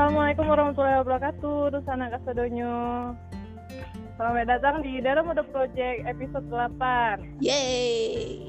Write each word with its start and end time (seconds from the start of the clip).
Assalamualaikum 0.00 0.48
warahmatullahi 0.48 0.98
wabarakatuh, 1.04 1.76
Dusana 1.76 2.08
Kasadonyo. 2.08 3.12
Selamat 4.16 4.46
datang 4.48 4.80
di 4.80 4.96
Dalam 5.04 5.28
Mode 5.28 5.44
Project 5.52 6.08
episode 6.08 6.48
8. 6.48 7.20
Yeay. 7.44 8.48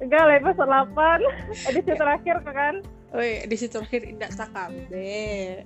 Enggak 0.00 0.22
lah, 0.24 0.40
episode 0.40 0.72
8, 0.72 1.68
edisi 1.68 1.92
terakhir 2.00 2.36
kan? 2.48 2.80
Woi, 3.12 3.44
edisi 3.44 3.68
terakhir 3.68 4.08
indah 4.08 4.32
sakambe. 4.32 5.60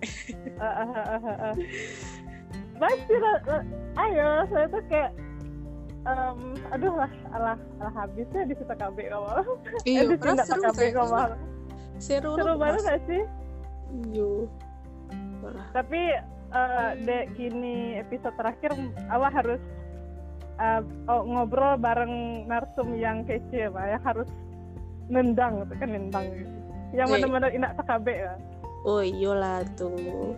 Uh, 0.59 0.67
uh, 0.67 0.91
uh, 0.91 1.27
uh. 1.31 1.55
Masih 2.75 3.19
lah, 3.23 3.63
ayo, 4.03 4.51
saya 4.51 4.67
tuh 4.67 4.83
kayak 4.91 5.15
um, 6.11 6.59
aduh 6.75 6.91
lah, 6.99 7.11
alah, 7.39 7.55
alah 7.79 7.95
habisnya 8.03 8.51
di 8.51 8.59
situ 8.59 8.67
KB 8.67 8.99
kamal. 9.15 9.47
Iya, 9.87 10.11
edisi 10.11 10.43
seru 10.43 10.75
KB. 10.75 10.91
Seru, 12.03 12.35
Seru 12.35 12.53
banget 12.59 12.83
gak 12.83 13.03
sih? 13.07 13.23
Iya. 13.91 14.31
Parah. 15.41 15.67
tapi 15.75 16.01
eh, 16.53 16.91
dek 17.03 17.35
gini 17.35 17.99
episode 17.99 18.37
terakhir 18.39 18.71
awak 19.11 19.33
harus 19.35 19.61
eh, 20.61 20.81
oh, 21.11 21.23
ngobrol 21.27 21.75
bareng 21.81 22.47
narsum 22.47 22.95
yang 22.95 23.27
kece 23.27 23.73
pak 23.73 23.85
yang 23.91 24.03
harus 24.05 24.29
nendang 25.11 25.67
gitu 25.67 25.75
kan 25.83 25.89
nendang 25.91 26.27
yang 26.95 27.07
Wih. 27.11 27.19
benar-benar 27.19 27.51
inak 27.51 27.73
sakabe 27.79 28.15
ya 28.27 28.35
Oh 28.81 29.05
iyalah 29.05 29.61
tuh. 29.77 30.33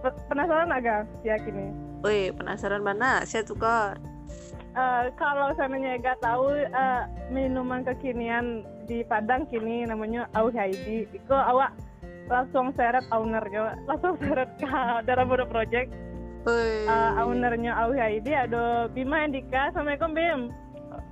Pe- 0.00 0.16
penasaran 0.32 0.72
agak 0.72 1.04
ya 1.22 1.36
kini 1.42 1.68
Woi, 2.02 2.34
penasaran 2.34 2.82
mana? 2.82 3.22
Saya 3.22 3.46
tukar. 3.46 3.94
Eh, 4.72 5.04
kalau 5.14 5.52
seandainya 5.54 6.00
gak 6.02 6.18
tahu 6.18 6.50
eh, 6.56 7.02
minuman 7.30 7.84
kekinian 7.84 8.64
di 8.88 9.04
Padang 9.06 9.46
kini 9.46 9.86
namanya 9.86 10.26
Au 10.34 10.50
Haidi 10.50 11.06
itu 11.12 11.30
awak 11.34 11.70
langsung 12.30 12.74
seret 12.74 13.04
ownernya 13.10 13.74
langsung 13.88 14.14
seret 14.22 14.50
ke 14.60 14.66
dalam 15.06 15.26
Mode 15.30 15.46
Project 15.50 15.90
uh, 16.46 17.22
ownernya 17.22 17.72
Au 17.78 17.90
Haidi 17.94 18.32
ada 18.34 18.90
Bima 18.90 19.26
Andika. 19.26 19.70
Assalamualaikum 19.70 20.10
Bim. 20.14 20.40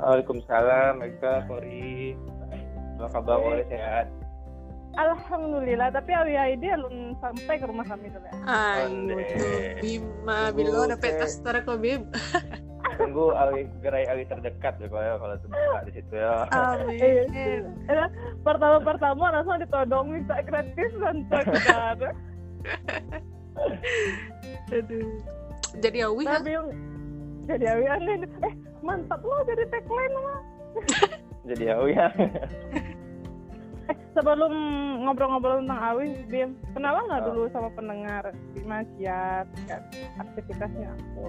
Waalaikumsalam, 0.00 1.04
Eka, 1.04 1.44
Kori. 1.48 2.16
Apa 3.00 3.06
kabar, 3.20 3.36
Kori 3.40 3.64
sehat? 3.68 4.06
Alhamdulillah 4.98 5.94
tapi 5.94 6.10
Au 6.18 6.26
Haidi 6.26 6.66
belum 6.66 7.14
sampai 7.22 7.54
ke 7.62 7.64
rumah 7.68 7.86
kami 7.86 8.10
dulu 8.10 8.26
ya 8.26 8.34
tuh. 8.34 9.78
Bima, 9.78 10.50
bilo 10.50 10.90
dapat 10.90 11.14
tas 11.22 11.38
tara 11.40 11.62
ko 11.62 11.78
Bim. 11.78 12.10
Tunggu 13.00 13.32
awi 13.32 13.60
gerai 13.80 14.04
awi 14.06 14.22
terdekat 14.24 14.74
ya 14.76 14.86
kalau 14.86 15.16
kalau 15.18 15.36
terbuka 15.38 15.78
di 15.82 15.92
situ 15.92 16.14
ya. 16.14 16.44
Amin. 16.50 17.62
Eh, 17.88 18.08
pertama-pertama 18.40 19.24
langsung 19.30 19.56
ditodong 19.56 20.06
minta 20.10 20.36
gratis 20.40 20.92
dan 20.94 21.16
kan 21.26 22.14
Aduh. 24.70 25.08
Jadi 25.76 25.98
awi 26.02 26.24
ha? 26.24 26.36
tapi 26.36 26.50
jadi 27.46 27.64
Au 27.68 27.82
aneh 27.88 28.14
eh 28.22 28.54
mantap 28.80 29.20
lo 29.20 29.42
jadi 29.42 29.64
tagline 29.66 30.14
mah 30.14 30.40
Jadi 31.50 31.64
awi 31.66 31.92
ya. 31.94 32.08
eh 33.90 33.96
sebelum 34.12 34.54
ngobrol-ngobrol 35.02 35.58
tentang 35.58 35.82
Awi 35.82 36.14
Bim 36.26 36.54
kenapa 36.70 37.02
nggak 37.02 37.22
Ah. 37.22 37.26
dulu 37.26 37.42
sama 37.50 37.68
pendengar 37.74 38.22
Bima 38.54 38.86
Siat 38.94 39.46
kan 39.66 39.82
aktivitasnya 40.20 40.94
aku 40.94 41.26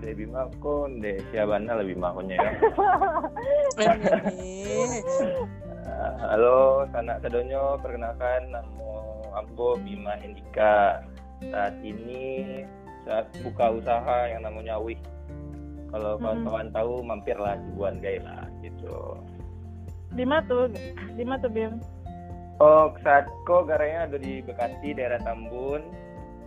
Dek 0.00 0.16
Bima 0.16 0.48
kon, 0.64 1.04
dek 1.04 1.20
Siabana 1.28 1.76
lebih 1.76 2.00
makonya 2.00 2.40
ya. 2.40 2.50
Halo, 6.24 6.88
sanak 6.88 7.20
sedonyo, 7.20 7.76
perkenalkan 7.84 8.48
nama 8.48 8.92
Ambo 9.36 9.76
Bima 9.76 10.16
Indika. 10.24 11.04
Saat 11.44 11.76
ini 11.84 12.64
saat 13.04 13.28
buka 13.44 13.76
usaha 13.76 14.18
yang 14.28 14.40
namanya 14.44 14.80
Awi. 14.80 14.96
Kalau 15.92 16.16
kawan-kawan 16.16 16.72
tahu, 16.72 17.02
mampirlah 17.04 17.60
Cibuan 17.60 18.00
Gai 18.00 18.22
lah 18.24 18.46
gitu. 18.64 19.20
di 20.10 20.26
mana 20.26 20.42
tuh 20.50 20.66
di 21.14 21.22
mana 21.22 21.38
tuh 21.38 21.52
Bim 21.54 21.78
Oh, 22.60 22.92
saat 23.00 23.24
kok 23.48 23.72
garanya 23.72 24.04
ada 24.04 24.20
di 24.20 24.44
Bekasi, 24.44 24.92
daerah 24.92 25.16
Tambun, 25.24 25.80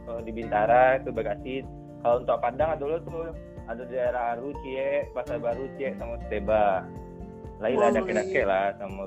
oh, 0.06 0.22
di 0.22 0.30
Bintara 0.30 1.02
itu 1.02 1.10
Bekasi. 1.10 1.66
Kalau 2.06 2.22
untuk 2.22 2.38
Padang 2.38 2.78
ada 2.78 2.84
dulu 2.86 2.98
tuh 3.02 3.34
ada 3.64 3.82
di 3.82 3.94
daerah 3.94 4.36
Aru, 4.36 4.52
Cie, 4.60 5.08
Pasar 5.12 5.40
Baru, 5.40 5.66
Cie, 5.76 5.96
sama 5.96 6.20
Steba. 6.28 6.84
Lain 7.58 7.80
lah 7.80 7.88
Oh, 7.88 7.92
ada 7.92 8.02
kena 8.04 8.24
lah 8.44 8.66
sama 8.76 9.04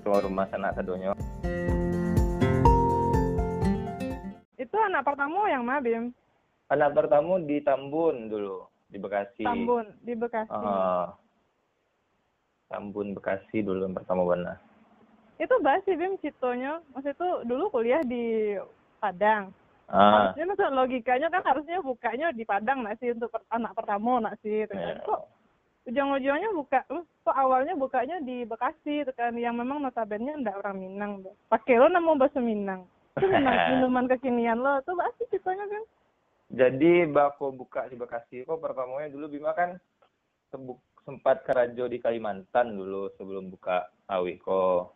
rumah 0.00 0.20
rumah 0.24 0.46
sanak 0.48 0.72
sedonyo. 0.74 1.12
itu 4.56 4.76
anak 4.78 5.02
pertama 5.02 5.50
yang 5.50 5.66
mana 5.66 5.80
Bim 5.80 6.04
Anak 6.70 6.94
pertama 6.94 7.42
di 7.42 7.58
Tambun 7.58 8.30
dulu, 8.30 8.62
di 8.86 8.96
Bekasi. 8.96 9.42
Tambun 9.42 9.90
di 10.00 10.14
Bekasi 10.14 10.46
Ah. 10.48 11.10
Tambun 12.68 13.10
Bekasi 13.10 13.60
dulu 13.60 13.82
yang 13.82 13.92
pertama 13.92 14.22
benar. 14.24 14.56
itu 15.36 15.50
bahas 15.58 15.80
sih 15.82 15.96
Bim 15.96 16.14
citonya 16.18 16.78
maksud 16.92 17.10
itu 17.10 17.28
dulu 17.44 17.68
kuliah 17.70 18.00
di 18.00 18.54
Padang 18.96 19.50
Ah, 19.90 20.30
harusnya 20.30 20.46
maksud 20.46 20.70
logikanya 20.70 21.28
kan 21.34 21.42
harusnya 21.42 21.82
bukanya 21.82 22.30
di 22.30 22.46
Padang 22.46 22.86
nak 22.86 23.02
sih? 23.02 23.10
Untuk 23.10 23.34
per- 23.34 23.46
anak 23.50 23.74
pertama 23.74 24.22
nak 24.22 24.38
sih? 24.38 24.62
Gitu 24.62 24.70
kan. 24.70 24.94
ya. 24.94 25.02
kok 25.02 25.20
ujung-ujungnya 25.90 26.48
buka 26.54 26.80
kok 26.86 27.34
awalnya 27.34 27.74
bukanya 27.74 28.22
di 28.22 28.46
Bekasi 28.46 29.02
gitu 29.02 29.10
kan? 29.18 29.34
Yang 29.34 29.58
memang 29.58 29.82
notabene 29.82 30.38
ndak 30.38 30.62
orang 30.62 30.78
Minang 30.78 31.10
pakai 31.50 31.82
lo 31.82 31.90
nama 31.90 32.14
bahasa 32.14 32.38
Minang 32.38 32.86
itu 33.18 33.26
minuman, 33.26 33.54
minuman 33.74 34.04
kekinian 34.06 34.62
lo. 34.62 34.78
Tuh 34.86 34.94
sih 35.18 35.26
citonya 35.28 35.66
Bim 35.66 35.84
Jadi 36.50 37.10
bako 37.10 37.50
buka 37.50 37.90
di 37.90 37.98
Bekasi 37.98 38.46
kok 38.46 38.62
pertamanya 38.62 39.10
dulu 39.10 39.26
Bima 39.26 39.50
kan 39.58 39.74
sebuk- 40.54 40.86
sempat 41.02 41.42
kerajo 41.42 41.90
di 41.90 41.98
Kalimantan 41.98 42.78
dulu 42.78 43.10
sebelum 43.18 43.50
buka 43.50 43.90
Awi 44.06 44.38
kok. 44.38 44.94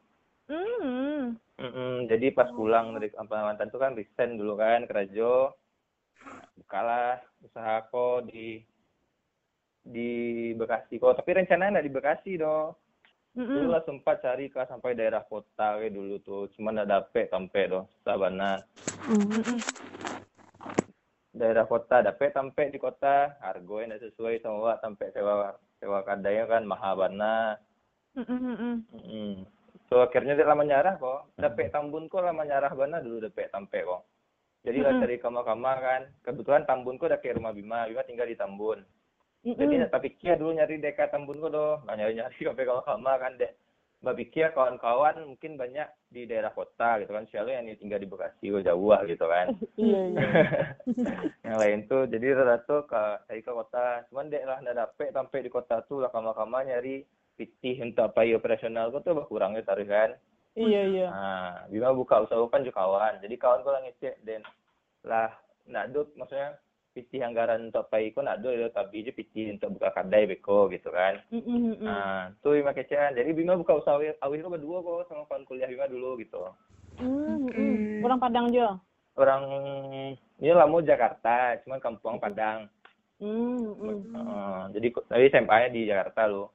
Hmm 0.49 1.39
Mm-mm, 1.55 2.11
jadi 2.11 2.35
pas 2.35 2.51
pulang 2.51 2.99
dari 2.99 3.15
Kalimantan 3.15 3.71
itu 3.71 3.79
kan 3.79 3.95
resign 3.95 4.35
dulu 4.35 4.59
kan 4.59 4.91
kerajo. 4.91 5.55
Bukalah 6.59 7.23
usaha 7.47 7.79
kok 7.87 8.27
di 8.27 8.59
di 9.87 10.11
Bekasi 10.59 10.99
kok. 10.99 11.15
Tapi 11.15 11.31
rencananya 11.31 11.79
nggak 11.79 11.87
di 11.87 11.95
Bekasi 11.95 12.33
dong. 12.43 12.75
Dulu 13.39 13.55
Mm-mm. 13.55 13.71
lah 13.71 13.83
sempat 13.87 14.19
cari 14.19 14.51
ke 14.51 14.67
sampai 14.67 14.99
daerah 14.99 15.23
kota 15.23 15.79
kayak 15.79 15.95
dulu 15.95 16.19
tuh. 16.27 16.51
Cuma 16.59 16.75
nggak 16.75 16.91
dapet 16.91 17.31
sampai 17.31 17.71
dong. 17.71 17.87
Sabana. 18.03 18.59
Mm-mm. 19.07 19.63
daerah 21.35 21.67
kota 21.67 21.99
dapet 21.99 22.31
sampai 22.31 22.71
di 22.71 22.79
kota 22.79 23.35
harganya 23.43 23.99
nggak 23.99 24.07
sesuai 24.07 24.39
sama 24.39 24.79
sampai 24.79 25.11
sewa 25.11 25.59
sewa 25.83 25.99
kadanya 26.07 26.47
kan 26.47 26.63
mahal 26.63 26.95
banget 26.95 27.59
Mm-mm, 28.15 28.39
mm-mm. 28.39 28.75
mm. 28.95 29.35
So 29.95 30.03
akhirnya 30.03 30.35
dia 30.35 30.51
lama 30.51 30.67
nyarah 30.67 30.99
kok 30.99 31.39
dapet 31.39 31.71
tambun 31.71 32.11
kok 32.11 32.27
lama 32.27 32.43
nyarah 32.43 32.75
banget 32.75 33.07
dulu 33.07 33.31
dapet 33.31 33.47
sampai 33.55 33.87
kok 33.87 34.03
jadi 34.65 34.81
lah 34.81 34.93
Mm-mm. 34.97 35.05
dari 35.05 35.17
kama-kama 35.21 35.73
kan 35.77 36.03
kebetulan 36.25 36.65
tambun 36.65 36.97
kok 36.97 37.13
udah 37.13 37.21
kayak 37.21 37.37
rumah 37.37 37.53
Bima 37.53 37.85
Bima 37.85 38.01
tinggal 38.09 38.25
di 38.25 38.33
Tambun. 38.33 38.81
Jadi 39.45 39.75
Mm-mm. 39.77 39.93
tak 39.93 40.09
pikir 40.09 40.41
dulu 40.41 40.57
nyari 40.57 40.81
dekat 40.81 41.13
Tambun 41.13 41.37
kok 41.37 41.53
doh 41.53 41.85
nggak 41.85 41.97
nyari 42.01 42.13
nyari 42.17 42.39
sampai 42.49 42.65
kama-kama 42.65 43.13
kan 43.21 43.37
dek. 43.37 43.53
Mbak 44.05 44.17
pikir 44.21 44.53
kawan-kawan 44.53 45.17
mungkin 45.25 45.57
banyak 45.57 45.89
di 46.13 46.29
daerah 46.29 46.53
kota 46.53 47.01
gitu 47.01 47.13
kan. 47.13 47.25
Siapa 47.29 47.53
yang 47.53 47.69
tinggal 47.77 48.01
di 48.01 48.09
Bekasi 48.09 48.53
kok 48.53 48.65
jauh 48.65 48.93
gitu 49.05 49.25
kan. 49.29 49.47
Iya 49.81 50.01
iya. 50.17 50.29
Yang 51.45 51.57
lain 51.61 51.79
tuh 51.89 52.03
jadi 52.09 52.27
rata 52.37 52.89
ke 52.89 53.03
saya 53.29 53.41
ke 53.45 53.53
kota. 53.53 53.87
Cuman 54.09 54.33
dek 54.33 54.49
lah 54.49 54.65
nggak 54.65 54.81
dapet 54.81 55.09
sampai 55.13 55.45
di 55.45 55.53
kota 55.53 55.85
tuh 55.85 56.01
lah 56.01 56.09
kama-kama 56.09 56.65
nyari 56.65 57.05
pitih 57.35 57.83
untuk 57.83 58.11
apa 58.11 58.23
ya 58.23 58.39
operasional 58.39 58.91
kok 58.95 59.03
tuh 59.07 59.15
berkurangnya 59.19 59.67
tarik 59.67 59.91
kan 59.91 60.11
iya 60.55 60.83
iya 60.87 61.07
nah 61.11 61.51
Bima 61.67 61.91
buka 61.91 62.23
usaha 62.23 62.41
kan 62.47 62.63
juga 62.63 62.79
kawan 62.83 63.19
jadi 63.23 63.35
kawan 63.35 63.61
lah 63.67 63.83
ngecek 63.83 64.15
dan 64.23 64.43
lah 65.03 65.31
nak 65.67 65.91
dut 65.91 66.15
maksudnya 66.15 66.59
pitih 66.95 67.27
anggaran 67.27 67.75
untuk 67.75 67.91
apa 67.91 67.99
kok 68.07 68.23
nak 68.23 68.39
dut 68.39 68.71
tapi 68.71 69.03
aja 69.03 69.11
pitih 69.11 69.51
untuk 69.51 69.75
buka 69.79 69.91
kadai 69.91 70.31
beko 70.31 70.71
gitu 70.71 70.95
kan 70.95 71.19
nah 71.83 72.31
tuh 72.39 72.55
Bima 72.55 72.71
kecean 72.71 73.19
jadi 73.19 73.31
Bima 73.35 73.59
buka 73.59 73.83
usaha 73.83 73.99
awih 73.99 74.39
kok 74.39 74.55
berdua 74.55 74.79
kok 74.81 75.11
sama 75.11 75.27
kawan 75.27 75.43
kuliah 75.47 75.67
Bima 75.67 75.91
dulu 75.91 76.19
gitu 76.23 76.55
Mm, 76.95 77.51
mm. 77.51 77.51
Hmm. 77.51 78.07
Orang 78.07 78.23
Padang 78.23 78.47
juga. 78.55 78.79
orang 79.19 79.43
ini 80.39 80.51
lah 80.55 80.67
mau 80.71 80.79
Jakarta 80.79 81.59
cuman 81.67 81.83
kampung 81.83 82.23
Padang 82.23 82.71
Mm, 83.23 83.79
mm. 83.79 83.99
Heeh, 84.11 84.59
jadi 84.75 84.89
tadi 85.07 85.25
SMA-nya 85.31 85.69
di 85.71 85.87
Jakarta 85.87 86.27
lo. 86.27 86.51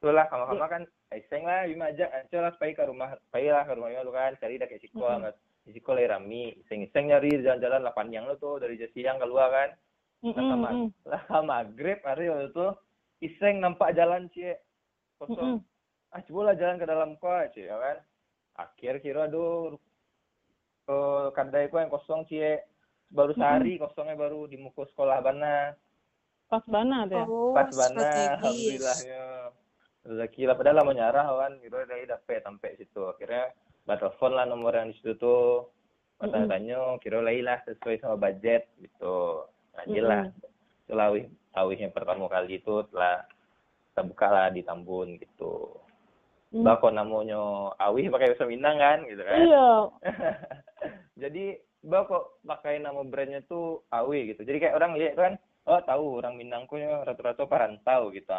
Itulah 0.00 0.24
sama-sama 0.32 0.64
kan 0.64 0.82
iseng 1.12 1.44
lah 1.44 1.68
Bima 1.68 1.92
aja 1.92 2.08
aja 2.08 2.38
lah 2.40 2.56
supaya 2.56 2.72
ke 2.72 2.88
rumah 2.88 3.12
supaya 3.28 3.60
lah 3.60 3.62
ke 3.68 3.76
rumahnya 3.76 4.00
lu 4.00 4.16
kan 4.16 4.32
cari 4.40 4.56
dah 4.56 4.64
kayak 4.64 4.80
siko 4.80 5.04
nggak 5.04 5.36
di 5.68 5.76
siko 5.76 5.92
lagi 5.92 6.08
rami 6.08 6.56
iseng-iseng 6.64 7.12
nyari 7.12 7.36
jalan-jalan 7.44 7.84
lah 7.84 7.92
panjang 7.92 8.24
lo 8.24 8.32
tuh 8.40 8.56
dari 8.64 8.80
jam 8.80 8.88
siang 8.96 9.20
keluar 9.20 9.52
kan. 9.52 9.70
Mm, 10.24 10.32
lah 10.32 10.40
mm, 10.40 10.48
sama 10.48 10.68
mm. 10.72 10.88
lah 11.04 11.22
sama 11.28 11.56
grab 11.76 12.00
hari 12.08 12.32
waktu 12.32 12.48
itu 12.48 12.66
iseng 13.28 13.60
nampak 13.60 13.92
jalan 13.92 14.32
cie 14.32 14.56
Mm, 14.56 14.56
mm. 14.56 15.20
kosong 15.20 15.52
ah 16.16 16.20
coba 16.24 16.40
lah 16.48 16.54
jalan 16.56 16.76
ke 16.80 16.86
dalam 16.88 17.10
kota 17.20 17.52
cie 17.52 17.68
ya 17.68 17.76
kan. 17.76 17.96
Akhir 18.56 19.04
kira 19.04 19.28
aduh 19.28 19.76
eh 20.88 21.26
kadai 21.36 21.68
ku 21.68 21.76
yang 21.76 21.92
kosong 21.92 22.24
cie 22.24 22.64
baru 23.12 23.36
sehari 23.36 23.76
kosongnya 23.76 24.16
baru 24.16 24.48
di 24.48 24.56
muka 24.56 24.88
sekolah 24.96 25.20
bana. 25.20 25.76
Pas 26.48 26.64
banget 26.64 27.20
ya. 27.20 27.28
Oh, 27.28 27.52
pas 27.52 27.68
bana 27.68 28.40
alhamdulillahnya 28.40 29.52
rezeki 30.06 30.48
lah. 30.48 30.56
Padahal 30.56 30.84
mau 30.84 30.96
nyarah 30.96 31.26
kan. 31.26 31.52
Gitu. 31.60 31.74
Dari 31.74 32.04
dapet 32.08 32.40
sampai 32.44 32.78
situ. 32.80 33.02
Akhirnya 33.04 33.52
telepon 33.86 34.32
lah 34.36 34.46
nomor 34.46 34.72
yang 34.76 34.92
di 34.92 34.96
situ 35.00 35.16
tuh. 35.18 35.68
Tanya 36.20 36.46
tanya 36.52 36.78
kira 37.00 37.24
lah 37.24 37.32
lah 37.32 37.58
sesuai 37.64 38.00
sama 38.00 38.16
budget. 38.20 38.68
Gitu. 38.80 39.16
Aja 39.76 40.00
lah. 40.04 40.24
Awih 41.50 41.78
yang 41.82 41.90
pertama 41.90 42.30
kali 42.30 42.62
itu 42.62 42.86
telah 42.94 43.26
kita 43.90 44.02
buka 44.06 44.26
lah 44.30 44.46
di 44.54 44.62
Tambun 44.62 45.18
gitu. 45.18 45.74
Hmm. 46.50 46.66
Bako 46.66 46.94
namanya 46.94 47.74
Awih 47.78 48.10
pakai 48.10 48.34
bahasa 48.34 48.46
Minang 48.46 48.78
kan 48.78 48.98
gitu 49.06 49.22
kan. 49.22 49.38
Iya. 49.38 49.68
Jadi 51.26 51.44
Bako 51.82 52.42
pakai 52.46 52.78
nama 52.78 53.02
brandnya 53.02 53.42
tuh 53.50 53.82
Awih 53.90 54.34
gitu. 54.34 54.46
Jadi 54.46 54.62
kayak 54.62 54.78
orang 54.78 54.94
lihat 54.94 55.14
kan, 55.18 55.32
oh 55.66 55.80
tahu 55.82 56.22
orang 56.22 56.38
Minang 56.38 56.70
kok 56.70 56.78
rata-rata 56.78 57.44
perantau 57.50 58.14
gitu. 58.14 58.30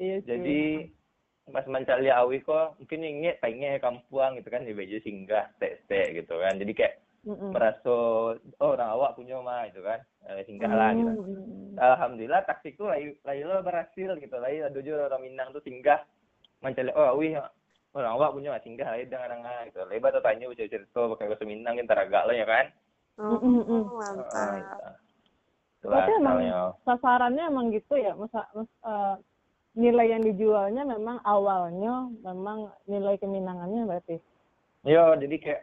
Iya. 0.00 0.16
sih. 0.24 0.26
Jadi 0.26 0.60
pas 1.50 1.66
mencari 1.66 2.08
Awih 2.08 2.40
kok 2.46 2.78
mungkin 2.78 3.00
inget 3.02 3.42
pengen 3.42 3.76
kampung 3.82 4.38
gitu 4.38 4.48
kan 4.48 4.62
di 4.64 4.72
baju 4.72 4.96
singgah 5.04 5.50
tek 5.60 5.84
gitu 6.16 6.34
kan. 6.40 6.56
Jadi 6.56 6.72
kayak 6.72 6.94
Mm-mm. 7.20 7.52
merasa 7.52 7.84
oh 7.84 8.70
orang 8.72 8.96
awak 8.96 9.12
punya 9.18 9.36
mah 9.44 9.68
gitu 9.68 9.84
kan. 9.84 10.00
Eh, 10.24 10.46
singgah 10.48 10.72
lah 10.72 10.90
gitu. 10.96 11.10
Mm-mm. 11.10 11.76
Alhamdulillah 11.76 12.40
taktik 12.48 12.80
tuh 12.80 12.88
lagi 12.88 13.12
lagi 13.26 13.42
lo 13.44 13.60
berhasil 13.60 14.10
gitu. 14.16 14.36
Lagi 14.40 14.64
ada 14.64 14.78
juga 14.80 15.12
orang 15.12 15.22
Minang 15.28 15.52
tuh 15.52 15.60
singgah 15.60 16.00
mencari 16.64 16.92
oh 16.96 17.18
wih 17.20 17.36
orang 17.92 18.12
awak 18.14 18.32
punya 18.32 18.54
nggak 18.54 18.64
singgah 18.64 18.88
lagi 18.88 19.04
dengan 19.10 19.42
orang 19.42 19.68
gitu. 19.68 19.84
Lebar 19.90 20.10
tuh 20.16 20.22
tanya 20.24 20.46
bisa 20.48 20.64
cerita 20.70 21.00
pakai 21.12 21.28
bahasa 21.28 21.44
Minang 21.44 21.74
kita 21.76 21.92
agak 21.98 22.24
lo 22.24 22.32
ya 22.32 22.46
kan. 22.46 22.66
Oh, 23.20 23.36
Mm-mm. 23.36 23.84
Ah, 23.84 23.92
mantap. 23.92 24.50
gitu. 24.56 24.88
Itulah 25.80 25.96
Berarti 26.04 26.12
emang 26.20 26.38
sasarannya 26.88 27.44
emang 27.52 27.66
gitu 27.74 27.94
ya. 28.00 28.12
Masa, 28.16 28.48
mas- 28.56 28.80
eh, 28.80 29.14
nilai 29.78 30.06
yang 30.10 30.22
dijualnya 30.26 30.82
memang 30.82 31.22
awalnya 31.22 32.10
memang 32.26 32.74
nilai 32.90 33.14
keminangannya 33.20 33.86
berarti. 33.86 34.16
Yo, 34.82 35.14
jadi 35.14 35.36
kayak 35.38 35.62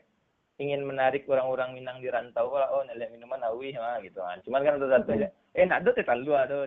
ingin 0.58 0.82
menarik 0.90 1.30
orang-orang 1.30 1.78
Minang 1.78 2.02
di 2.02 2.10
rantau 2.10 2.50
lah, 2.50 2.70
oh 2.74 2.82
nilai 2.86 3.10
minuman 3.14 3.42
awi 3.46 3.78
mah 3.78 4.02
gitu 4.02 4.22
kan. 4.22 4.42
Cuman 4.42 4.62
kan 4.66 4.74
ada 4.82 4.88
satu 4.98 5.10
aja. 5.14 5.30
Eh, 5.58 5.66
nak 5.66 5.82
ada 5.86 5.90
teh 5.94 6.06
talu 6.06 6.34
ada. 6.34 6.66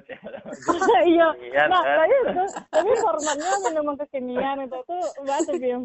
iya. 1.14 1.28
Nah, 1.66 1.82
kan? 1.82 1.98
tapi 2.06 2.16
tapi 2.70 2.90
formatnya 3.02 3.52
minuman 3.70 3.94
kekinian 3.98 4.66
itu 4.66 4.78
tuh 4.86 5.04
berarti 5.22 5.52
Bim. 5.58 5.82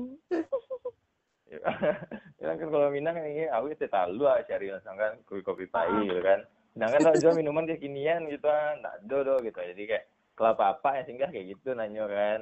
ya 2.41 2.45
kan 2.51 2.57
kalau 2.57 2.89
Minang 2.89 3.15
ini 3.21 3.45
awi 3.49 3.77
teh 3.77 3.89
talu 3.89 4.25
ah 4.25 4.41
cari 4.41 4.73
langsung 4.73 4.97
kan 4.97 5.17
kopi 5.25 5.41
kopi 5.41 5.65
pai 5.69 5.89
gitu 6.05 6.21
kan. 6.21 6.45
Sedangkan 6.75 7.01
kalau 7.07 7.17
jual 7.23 7.35
minuman 7.39 7.65
kekinian 7.69 8.27
gitu 8.27 8.45
kan, 8.45 8.83
nak 8.83 8.99
ada 8.99 9.17
do 9.23 9.35
gitu. 9.41 9.55
Jadi 9.63 9.83
kayak 9.87 10.05
kelapa 10.35 10.77
apa 10.77 10.99
ya 10.99 11.03
singgah 11.07 11.29
kayak 11.31 11.57
gitu 11.57 11.73
nanya 11.73 12.05
kan. 12.05 12.39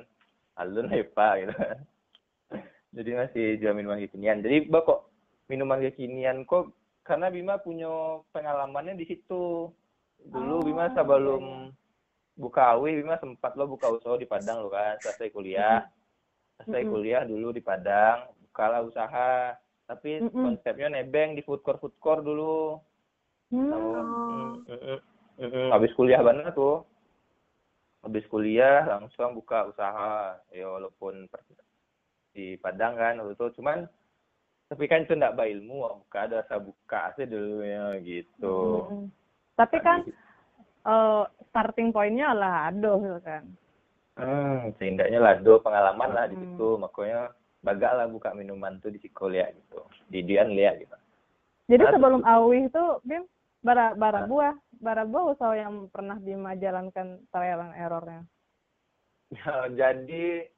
Alun 0.59 0.89
hepa 0.89 1.41
gitu. 1.41 1.53
Jadi 2.93 3.09
masih 3.17 3.45
jual 3.57 3.73
minuman 3.73 4.01
kekinian. 4.05 4.45
Jadi 4.45 4.69
Mbak 4.69 4.83
kok 4.85 4.99
minuman 5.49 5.81
kekinian 5.81 6.45
kok 6.45 6.69
karena 7.01 7.33
Bima 7.33 7.57
punya 7.57 8.21
pengalamannya 8.29 8.93
di 8.93 9.05
situ. 9.09 9.73
Dulu 10.23 10.61
Oh, 10.61 10.63
Bima 10.63 10.93
sebelum 10.93 11.73
buka 12.37 12.77
awi 12.77 13.01
Bima 13.01 13.17
sempat 13.17 13.57
lo 13.57 13.65
buka 13.65 13.89
usaha 13.89 14.15
di 14.15 14.29
Padang 14.29 14.61
lo 14.61 14.69
kan, 14.69 14.95
selesai 15.01 15.33
kuliah. 15.33 15.83
Selesai 16.61 16.85
kuliah 16.85 17.25
dulu 17.25 17.49
di 17.49 17.65
Padang, 17.65 18.29
bukalah 18.49 18.85
usaha. 18.85 19.57
Tapi 19.83 20.23
Mm-mm. 20.23 20.31
konsepnya 20.31 20.87
nebeng 20.87 21.35
di 21.35 21.43
food 21.43 21.59
court 21.65 21.81
food 21.81 21.97
court 21.99 22.23
dulu. 22.23 22.79
Mm, 23.51 23.69
mm, 24.63 24.63
mm, 24.69 24.99
mm. 25.43 25.69
Habis 25.75 25.91
kuliah 25.97 26.23
banget 26.23 26.55
tuh. 26.55 26.87
Habis 28.03 28.27
kuliah 28.27 28.83
langsung 28.83 29.33
buka 29.33 29.71
usaha. 29.71 30.37
Ya 30.51 30.67
walaupun 30.67 31.25
di 32.35 32.59
Padang 32.59 32.99
kan 32.99 33.17
waktu 33.23 33.33
itu 33.33 33.61
cuman 33.61 33.87
tapi 34.67 34.89
kan 34.89 35.05
itu 35.05 35.13
enggak 35.13 35.37
ilmu 35.37 35.85
buka 36.01 36.25
ada 36.25 36.41
rasa 36.41 36.57
buka 36.57 37.13
sih 37.15 37.29
dulu 37.29 37.61
ya 37.61 37.95
gitu. 38.01 38.89
Mm-mm. 38.89 39.05
Tapi 39.53 39.77
kan 39.79 40.01
eh, 40.83 41.23
starting 41.49 41.93
pointnya 41.93 42.33
lah 42.33 42.73
aduh 42.73 42.97
gitu 42.99 43.19
kan. 43.21 43.43
Hmm, 44.13 44.69
setidaknya 44.77 45.17
lah 45.17 45.33
do 45.41 45.57
pengalaman 45.57 46.09
lah 46.13 46.25
di 46.29 46.37
Hmm. 46.37 46.43
situ 46.45 46.69
makanya 46.77 47.33
bagak 47.65 47.97
lah 47.97 48.05
buka 48.05 48.29
minuman 48.37 48.77
tuh 48.77 48.93
di 48.93 49.01
Sikolia 49.01 49.49
gitu. 49.49 49.81
Di 50.09 50.21
Dian 50.21 50.53
lihat 50.53 50.77
gitu. 50.81 50.97
Jadi 51.69 51.83
Aduh. 51.87 51.93
sebelum 51.97 52.21
Awi 52.21 52.69
itu 52.69 52.83
Bim 53.07 53.23
bara 53.63 53.95
bara 53.95 54.21
Ah. 54.21 54.27
buah, 54.27 54.53
bara 54.83 55.07
buah 55.07 55.31
usaha 55.31 55.55
yang 55.55 55.87
pernah 55.87 56.19
Bima 56.19 56.59
jalankan 56.59 57.23
trial 57.31 57.63
and 57.63 57.75
errornya. 57.79 58.21
Ya, 59.31 59.71
jadi 59.71 60.51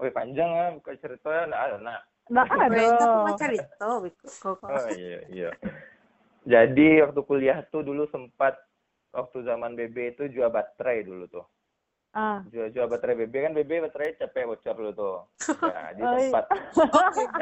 Wih 0.00 0.12
panjang 0.16 0.48
lah 0.48 0.68
buka 0.80 0.96
ceritanya 0.96 1.76
nak. 1.76 2.02
Nah, 2.32 2.46
Pemerintah 2.48 3.04
ada. 3.10 3.36
cerita. 3.36 3.84
Oh 3.84 4.88
iya 4.96 5.18
iya. 5.28 5.50
Jadi 6.48 7.04
waktu 7.04 7.20
kuliah 7.28 7.60
tuh 7.68 7.84
dulu 7.84 8.08
sempat 8.08 8.56
waktu 9.12 9.44
zaman 9.44 9.76
BB 9.76 10.16
itu 10.16 10.22
jual 10.32 10.48
baterai 10.48 11.04
dulu 11.04 11.28
tuh. 11.28 11.44
Ah. 12.16 12.40
Jual 12.48 12.72
jual 12.72 12.88
baterai 12.88 13.28
BB 13.28 13.34
kan 13.44 13.52
BB 13.52 13.70
baterai 13.92 14.16
capek 14.16 14.48
bocor 14.48 14.74
dulu 14.76 14.92
tuh. 14.96 15.16
Ya, 15.68 15.92
jadi 15.92 16.04
Oh, 16.04 16.16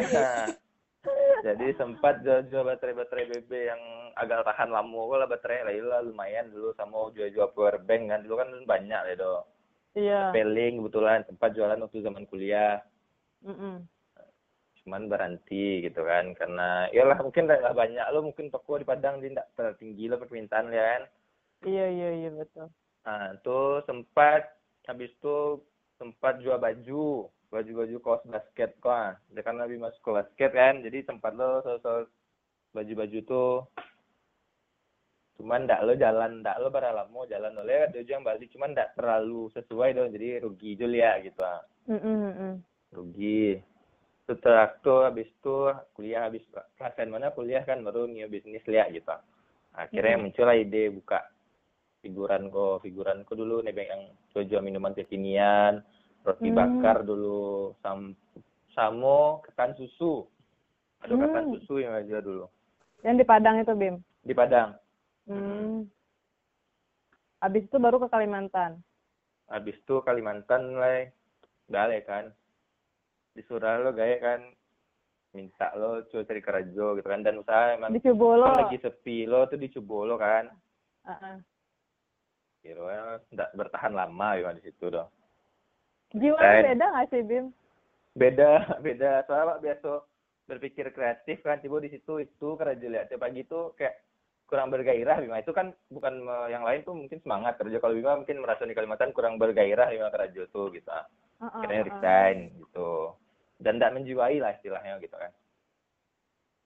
iya. 0.03 0.31
jadi 1.47 1.67
sempat 1.79 2.21
jual 2.27 2.43
jual 2.51 2.67
baterai 2.67 2.99
baterai 2.99 3.31
BB 3.31 3.51
yang 3.71 3.83
agak 4.19 4.43
tahan 4.43 4.75
lama 4.75 4.99
kok 5.07 5.19
lah 5.23 5.29
baterai 5.31 5.79
lah 5.81 6.03
lumayan 6.03 6.51
dulu 6.51 6.75
sama 6.75 7.15
jual 7.15 7.31
jual 7.31 7.49
power 7.55 7.79
bank 7.79 8.11
kan 8.11 8.21
dulu 8.27 8.43
kan 8.43 8.51
banyak 8.67 9.03
ya 9.13 9.15
do. 9.15 9.35
Iya. 9.95 10.21
Peling 10.35 10.83
kebetulan 10.83 11.23
sempat 11.27 11.55
jualan 11.55 11.79
waktu 11.79 12.03
zaman 12.03 12.27
kuliah. 12.27 12.83
Mm-mm. 13.47 13.87
cuman 14.83 15.05
berhenti 15.05 15.85
gitu 15.85 16.01
kan 16.01 16.33
karena 16.33 16.89
ya 16.97 17.05
lah 17.05 17.21
mungkin 17.21 17.45
nggak 17.45 17.77
banyak 17.77 18.07
lo 18.09 18.25
mungkin 18.25 18.49
toko 18.49 18.81
di 18.81 18.89
Padang 18.89 19.21
dia 19.21 19.37
nggak 19.37 19.53
terlalu 19.53 19.77
tinggi 19.77 20.05
lo 20.09 20.17
permintaan 20.17 20.73
ya 20.73 20.81
kan 20.81 21.03
Iya 21.69 21.87
iya 21.93 22.09
iya 22.25 22.31
betul. 22.33 22.73
nah 23.05 23.37
tuh 23.45 23.85
sempat 23.85 24.49
habis 24.89 25.13
itu 25.13 25.61
sempat 26.01 26.41
jual 26.41 26.57
baju 26.57 27.29
baju 27.49 27.73
baju 27.85 27.97
kaos 28.05 28.23
basket 28.29 28.77
ah. 28.85 29.17
Dia 29.33 29.41
karena 29.41 29.65
lebih 29.65 29.81
masuk 29.81 30.01
ke 30.05 30.11
basket 30.13 30.51
kan 30.53 30.85
jadi 30.85 31.05
sempat 31.09 31.33
lo 31.33 31.65
sosok 31.65 32.09
baju 32.77 32.93
baju 32.93 33.19
tuh 33.25 33.53
cuman 35.39 35.71
ndak 35.71 35.87
lo 35.87 35.95
jalan 35.95 36.43
ndak 36.43 36.59
lo 36.59 36.69
para 36.69 36.91
lama 36.91 37.23
jalan 37.31 37.55
oleh 37.63 37.87
ada 37.87 38.03
yang 38.03 38.27
balik 38.27 38.51
cuman 38.51 38.75
ndak 38.75 38.93
terlalu 38.99 39.49
sesuai 39.55 39.95
dong 39.95 40.11
jadi 40.11 40.43
rugi 40.43 40.75
dulu 40.75 40.97
ya 40.99 41.17
gitu 41.23 41.41
ah. 41.47 41.63
Rugi 42.93 43.63
setelah 44.29 44.69
itu 44.77 44.95
habis 45.01 45.29
itu 45.33 45.57
kuliah 45.97 46.29
habis 46.29 46.45
kelasan 46.77 47.09
mana 47.09 47.33
kuliah 47.33 47.65
kan 47.65 47.81
baru 47.81 48.05
new 48.05 48.29
bisnis 48.29 48.61
lihat 48.69 48.93
gitu 48.93 49.17
akhirnya 49.73 50.21
Hmm. 50.21 50.29
muncul 50.29 50.45
lah 50.45 50.57
ide 50.59 50.93
buka 50.93 51.25
figuran 52.05 52.53
kok 52.53 52.85
figuran 52.85 53.25
kok 53.25 53.39
dulu 53.41 53.65
nebeng 53.65 53.89
yang 53.89 54.03
jual 54.45 54.61
minuman 54.61 54.93
kekinian 54.93 55.81
roti 56.23 56.49
Hmm. 56.49 56.57
bakar 56.57 57.03
dulu 57.03 57.39
sam 57.79 58.13
samo 58.71 59.43
ketan 59.43 59.75
susu 59.75 60.27
ada 61.01 61.15
ketan 61.15 61.45
Hmm. 61.45 61.53
susu 61.55 61.75
yang 61.79 61.95
aja 61.95 62.19
dulu 62.19 62.47
Yang 62.99 63.17
di 63.17 63.25
Padang 63.25 63.57
itu 63.57 63.73
Bim. 63.73 63.97
di 64.21 64.33
Padang 64.33 64.75
Hmm. 65.25 65.85
Habis 67.39 67.63
itu 67.65 67.77
baru 67.77 67.99
ke 67.99 68.09
Kalimantan. 68.09 68.83
habis 69.47 69.77
itu 69.77 69.95
Kalimantan 70.03 70.75
lah 70.75 71.07
balik 71.67 72.05
kan 72.05 72.33
disuruh 73.31 73.79
lo 73.79 73.93
gaya 73.93 74.19
kan 74.19 74.41
minta 75.31 75.71
lo 75.73 76.03
coba 76.05 76.25
cari 76.25 76.43
kerja 76.43 76.87
gitu 76.97 77.07
kan 77.07 77.23
dan 77.23 77.39
usaha 77.39 77.73
emang 77.73 77.93
Di 77.93 78.01
Cibolo. 78.01 78.51
Lagi 78.51 78.77
sepi 78.77 79.25
lo 79.25 79.45
tuh 79.45 79.57
di 79.57 79.69
Cibolo 79.69 80.17
kan 80.17 80.49
Ah, 81.03 81.15
ah. 81.15 81.37
kira 82.59 83.21
nggak 83.31 83.55
bertahan 83.55 83.93
lama 83.93 84.29
ya 84.35 84.51
di 84.51 84.61
situ 84.63 84.89
dong 84.89 85.09
Jiwanya 86.17 86.49
Dan- 86.61 86.67
beda 86.73 86.87
nggak 86.89 87.09
sih 87.13 87.23
Bim? 87.25 87.47
beda 88.17 88.51
beda. 88.87 89.11
Soalnya 89.29 89.47
Pak, 89.55 89.61
biasa 89.63 89.91
berpikir 90.49 90.87
kreatif 90.97 91.45
kan 91.45 91.61
tiba 91.61 91.77
di 91.79 91.93
situ 91.93 92.19
itu 92.19 92.49
kerja 92.57 92.87
lihat 92.89 93.13
tiap 93.13 93.21
pagi 93.21 93.45
tuh 93.45 93.77
kayak 93.77 94.01
kurang 94.49 94.73
bergairah. 94.73 95.21
Bima 95.21 95.39
itu 95.39 95.53
kan 95.53 95.77
bukan 95.93 96.25
yang 96.49 96.65
lain 96.65 96.81
tuh 96.83 96.97
mungkin 96.97 97.21
semangat 97.21 97.61
kerja. 97.61 97.77
Kalau 97.77 97.93
Bima 97.93 98.17
mungkin 98.17 98.41
merasa 98.41 98.65
di 98.65 98.73
Kalimantan 98.73 99.13
kurang 99.13 99.37
bergairah 99.37 99.93
Bima 99.93 100.09
kerja 100.09 100.49
tuh 100.49 100.73
gitu. 100.73 100.89
Ah, 100.89 101.05
ah, 101.45 101.61
akhirnya 101.61 101.85
resign 101.85 102.57
gitu. 102.57 103.13
Dan 103.61 103.77
tidak 103.77 103.95
menjiwai 104.01 104.41
lah 104.41 104.57
istilahnya 104.57 104.97
gitu 105.05 105.17
kan. 105.19 105.33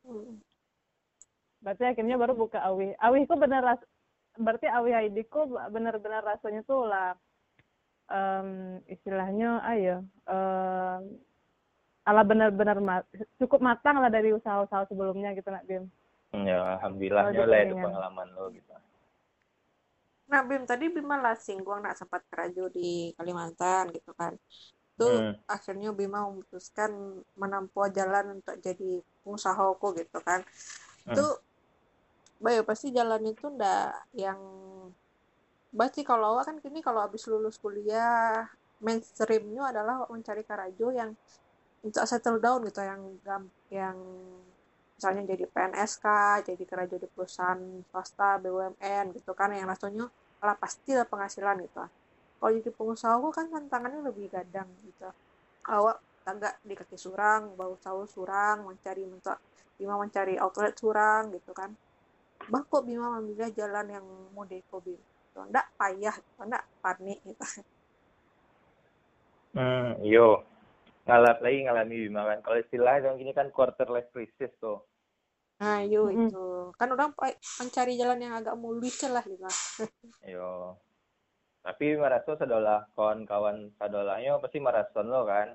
Hmm. 0.06 0.38
Berarti 1.62 1.84
akhirnya 1.90 2.16
baru 2.18 2.34
buka 2.38 2.62
Awi. 2.62 2.94
Awi 2.98 3.26
itu 3.26 3.34
bener 3.34 3.62
ras 3.66 3.82
berarti 4.38 4.64
Awi 4.70 4.96
ID 5.10 5.28
ku 5.28 5.44
bener-bener 5.68 6.24
rasanya 6.24 6.64
tuh 6.64 6.88
lah 6.88 7.12
em, 8.10 8.48
istilahnya 8.88 9.62
ayo 9.68 10.02
em, 10.26 11.00
ala 12.02 12.22
benar-benar 12.26 12.78
ma- 12.82 13.06
cukup 13.38 13.62
matang 13.62 14.02
lah 14.02 14.10
dari 14.10 14.34
usaha-usaha 14.34 14.90
sebelumnya 14.90 15.34
gitu 15.38 15.48
nak 15.54 15.62
Bim. 15.68 15.86
Hmm, 16.32 16.48
ya 16.48 16.80
alhamdulillahnya 16.80 17.38
Oh, 17.38 17.46
lah 17.46 17.58
itu 17.62 17.74
jaringan. 17.76 17.84
pengalaman 17.86 18.28
lo 18.34 18.44
gitu 18.50 18.72
Nah, 20.32 20.40
Bim, 20.48 20.64
tadi 20.64 20.88
Bima 20.88 21.20
lah 21.20 21.36
singgung 21.36 21.84
nak 21.84 21.92
sempat 21.92 22.24
kerja 22.32 22.64
di 22.72 23.12
Kalimantan 23.20 23.92
gitu 23.92 24.16
kan. 24.16 24.32
Itu 24.96 25.04
Hmm. 25.04 25.36
akhirnya 25.44 25.92
Bima 25.92 26.24
memutuskan 26.24 27.20
menempuh 27.36 27.92
jalan 27.92 28.40
untuk 28.40 28.56
jadi 28.64 29.04
pengusaha 29.20 29.60
kok 29.76 29.92
gitu 30.00 30.18
kan. 30.24 30.40
Hmm. 31.04 31.12
Itu 31.12 31.26
Bayu 32.42 32.64
pasti 32.66 32.90
jalan 32.90 33.22
itu 33.28 33.46
ndak 33.54 34.08
yang 34.18 34.40
pasti 35.78 36.00
kalau 36.10 36.36
awak 36.36 36.44
kan 36.48 36.56
kini 36.64 36.78
kalau 36.86 37.00
habis 37.04 37.22
lulus 37.30 37.56
kuliah 37.62 38.44
mainstreamnya 38.84 39.62
adalah 39.72 40.04
mencari 40.12 40.42
karajo 40.44 40.86
yang 41.00 41.10
untuk 41.86 42.04
settle 42.10 42.38
down 42.44 42.60
gitu 42.68 42.80
yang 42.90 43.02
yang 43.78 43.96
misalnya 44.96 45.22
jadi 45.34 45.44
PNS 45.50 45.92
kah, 46.04 46.36
jadi 46.46 46.62
kerja 46.70 46.96
di 47.02 47.08
perusahaan 47.10 47.58
swasta, 47.90 48.38
BUMN 48.42 49.04
gitu 49.18 49.32
kan 49.34 49.50
yang 49.50 49.66
rasanya 49.66 50.06
lah 50.46 50.56
pasti 50.62 50.90
lah 50.94 51.06
penghasilan 51.10 51.56
gitu. 51.66 51.82
Kalau 52.38 52.50
jadi 52.58 52.70
pengusaha 52.78 53.14
kok 53.22 53.32
kan 53.38 53.46
tantangannya 53.54 54.00
lebih 54.08 54.26
gadang 54.34 54.68
gitu. 54.86 55.08
Awak 55.66 55.96
tangga 56.26 56.50
di 56.62 56.74
kaki 56.78 56.96
surang, 56.98 57.42
bau 57.58 57.74
tahu 57.82 58.06
surang, 58.06 58.56
mencari 58.68 59.02
mentok 59.10 59.38
Bima 59.78 59.98
mencari 59.98 60.34
outlet 60.38 60.74
surang 60.78 61.34
gitu 61.34 61.50
kan. 61.50 61.70
Bah 62.52 62.62
kok 62.70 62.82
Bima 62.86 63.08
memilih 63.18 63.50
jalan 63.58 63.86
yang 63.90 64.06
modeko 64.36 64.78
Bim. 64.86 65.00
Gitu. 65.32 65.40
Nggak 65.48 65.66
payah, 65.80 66.14
gitu. 66.20 66.40
nggak 66.44 66.64
panik 66.84 67.18
gitu. 67.24 67.44
Hmm, 69.56 69.96
yo. 70.04 70.28
Ngalap 71.08 71.38
lagi 71.44 71.58
ngalami 71.64 71.94
Bima 72.04 72.22
kan. 72.30 72.38
Kalau 72.44 72.58
istilahnya 72.64 73.04
dong 73.08 73.16
gini 73.20 73.32
kan 73.38 73.48
quarter 73.56 73.88
life 73.94 74.10
crisis 74.12 74.52
tuh. 74.62 74.78
Nah, 75.60 75.78
yuk 75.92 76.08
Mm-mm. 76.08 76.28
itu. 76.28 76.44
Kan 76.78 76.88
orang 76.94 77.10
mencari 77.60 77.92
jalan 78.00 78.18
yang 78.24 78.34
agak 78.40 78.56
mulus 78.62 78.96
lah 79.14 79.24
gitu. 79.24 79.46
Yo. 80.34 80.76
Tapi 81.66 81.86
merasa 82.02 82.30
sadola 82.40 82.76
kawan-kawan 82.96 83.70
sadolanya 83.78 84.38
pasti 84.42 84.58
merasakan 84.58 85.06
lo 85.14 85.22
kan. 85.32 85.48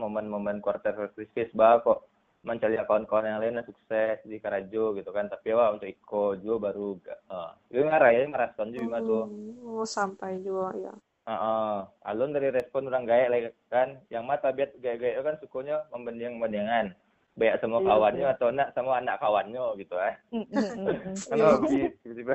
Momen-momen 0.00 0.58
quarter 0.64 0.94
life 1.00 1.14
crisis 1.16 1.50
bah 1.58 1.74
kok 1.84 1.98
mencari 2.44 2.76
kawan-kawan 2.76 3.24
yang 3.24 3.40
lain 3.40 3.56
yang 3.58 3.66
sukses 3.66 4.20
di 4.22 4.36
Karajo 4.36 4.92
gitu 4.94 5.10
kan. 5.10 5.32
Tapi 5.32 5.56
wah 5.56 5.72
untuk 5.72 5.88
Iko 5.88 6.36
juga 6.36 6.70
baru 6.70 7.00
uh, 7.32 7.56
itu 7.72 7.80
ngaraya 7.80 8.28
merasakan 8.28 8.70
juga 8.70 8.84
Bima 8.84 8.98
tuh. 9.00 9.24
Oh, 9.64 9.86
sampai 9.88 10.44
juga 10.44 10.70
ya. 10.76 10.92
Heeh. 11.24 11.76
Alun 12.04 12.36
dari 12.36 12.52
respon 12.52 12.92
orang 12.92 13.08
gaya 13.08 13.32
lagi 13.32 13.48
kan. 13.72 13.96
Yang 14.12 14.24
mata 14.28 14.52
biar 14.52 14.70
gaya-gaya 14.76 15.24
kan 15.24 15.40
sukunya 15.40 15.80
membanding-bandingan. 15.88 16.92
Baik 17.34 17.58
sama 17.58 17.82
Iya, 17.82 17.88
kawannya 17.90 18.26
iya. 18.30 18.34
atau 18.38 18.48
nak 18.54 18.68
sama 18.78 19.02
anak 19.02 19.18
kawannya 19.18 19.64
gitu 19.82 19.96
eh. 19.98 20.14
Mm, 20.30 20.46
mm, 20.46 20.68
mm. 20.78 20.96
Kan 21.32 21.36
Iya. 21.40 21.46
hobi 21.50 21.80
tiba-tiba 22.04 22.34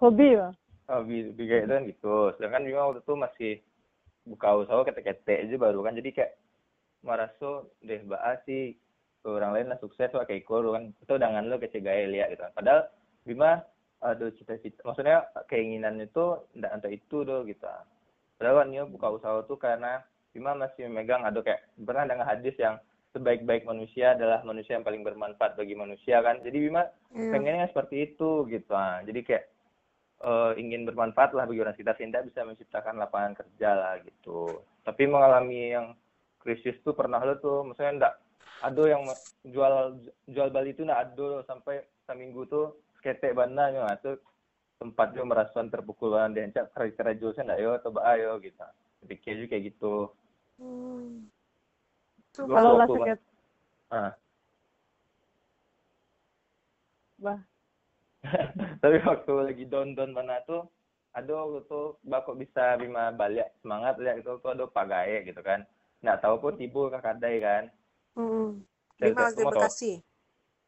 Hobi 0.00 0.28
ya. 0.40 0.48
hobi 0.88 1.16
hobi 1.28 1.42
kayak 1.44 1.62
itu 1.68 1.72
kan 1.76 1.84
gitu. 1.84 2.16
Sedangkan 2.38 2.62
Bima 2.64 2.88
waktu 2.88 3.02
itu 3.04 3.14
masih 3.14 3.52
buka 4.24 4.48
usaha 4.56 4.80
ketek-ketek 4.88 5.38
aja 5.44 5.56
baru 5.60 5.84
kan. 5.84 5.92
Jadi 5.98 6.10
kayak 6.16 6.32
meraso 7.04 7.68
deh 7.84 8.00
bahas 8.08 8.40
sih 8.44 8.72
orang 9.24 9.52
lain 9.52 9.68
lah 9.68 9.78
sukses 9.80 10.08
wah 10.16 10.24
kayak 10.24 10.44
ikut 10.48 10.64
kan 10.72 10.84
itu 10.96 11.14
dengan 11.20 11.44
lo 11.48 11.56
kece 11.60 11.78
gaya 11.84 12.08
lihat 12.08 12.32
gitu. 12.32 12.44
Padahal 12.56 12.88
Bima 13.24 13.60
ada 14.00 14.26
cita-cita 14.32 14.80
maksudnya 14.86 15.28
keinginan 15.50 16.00
itu 16.00 16.40
ndak 16.56 16.80
untuk 16.80 16.92
itu 16.92 17.16
doh 17.24 17.44
gitu. 17.44 17.68
Padahal 18.40 18.64
kan 18.64 18.68
dia 18.72 18.82
buka 18.88 19.06
usaha 19.20 19.44
tuh 19.44 19.60
karena 19.60 20.00
Bima 20.32 20.56
masih 20.56 20.88
memegang 20.88 21.26
ada 21.26 21.40
kayak 21.44 21.68
pernah 21.76 22.08
dengan 22.08 22.24
hadis 22.24 22.56
yang 22.56 22.80
sebaik-baik 23.12 23.66
manusia 23.66 24.14
adalah 24.14 24.40
manusia 24.46 24.78
yang 24.78 24.86
paling 24.86 25.02
bermanfaat 25.04 25.58
bagi 25.58 25.76
manusia 25.76 26.22
kan. 26.24 26.40
Jadi 26.40 26.58
Bima 26.70 26.88
Iya. 27.10 27.30
pengennya 27.34 27.66
seperti 27.74 28.06
itu 28.14 28.46
gitu 28.46 28.70
ah 28.70 29.02
jadi 29.02 29.20
kayak 29.26 29.44
eh, 30.22 30.52
ingin 30.62 30.86
bermanfaat 30.86 31.34
lah 31.34 31.42
bagi 31.42 31.58
orang 31.58 31.74
sekitar 31.74 31.98
sehingga 31.98 32.22
bisa 32.22 32.46
menciptakan 32.46 33.02
lapangan 33.02 33.34
kerja 33.34 33.70
lah 33.74 33.94
gitu 34.06 34.62
tapi 34.86 35.10
mengalami 35.10 35.74
yang 35.74 35.98
krisis 36.38 36.78
tuh 36.86 36.94
pernah 36.94 37.18
lo 37.18 37.34
tuh 37.42 37.66
maksudnya 37.66 37.92
enggak 37.98 38.14
ada 38.60 38.82
yang 38.84 39.02
jual 39.48 39.74
jual 40.28 40.48
bali 40.52 40.76
itu 40.76 40.84
enggak 40.84 41.12
ada 41.12 41.30
sampai 41.48 41.80
seminggu 42.04 42.44
tuh 42.44 42.76
ketek 43.00 43.32
bana 43.32 43.72
nah 43.72 43.96
tuh 43.96 44.20
tempat 44.80 45.12
dia 45.12 45.24
merasa 45.24 45.60
terpukul 45.64 46.16
dan 46.16 46.32
diancam 46.32 46.68
kerja 46.72 46.92
kerja 46.96 47.26
saya 47.32 47.44
enggak 47.44 47.60
yo 47.60 47.70
coba 47.84 48.00
ayo 48.16 48.30
gitu. 48.40 48.60
Pikir 49.04 49.32
juga 49.44 49.56
kayak 49.56 49.64
gitu. 49.72 49.94
Hmm. 50.60 51.28
Itu 52.32 52.44
Kalau 52.48 52.76
lah 52.76 52.88
sakit, 52.88 53.18
ah. 53.92 54.12
Bah. 57.20 57.40
tapi 58.84 58.96
waktu 59.00 59.32
lagi 59.32 59.64
down 59.64 59.96
down 59.96 60.12
mana 60.12 60.44
tuh 60.44 60.68
waktu 61.16 61.60
tuh 61.64 61.96
bakok 62.04 62.36
bisa 62.36 62.76
bima 62.76 63.08
balik? 63.12 63.48
Semangat 63.64 63.96
lihat 63.96 64.20
itu 64.20 64.36
tuh 64.40 64.52
ada 64.52 64.68
pagai 64.68 65.28
gitu 65.28 65.40
kan. 65.40 65.64
Nggak 66.04 66.20
tahu 66.20 66.36
pun 66.40 66.54
tiba 66.60 66.92
ke 66.92 66.98
kadai 67.00 67.36
kan 67.40 67.64
Hmm. 68.16 68.62
Di 69.00 69.10
tuh. 69.12 69.46
Bekasi. 69.48 69.92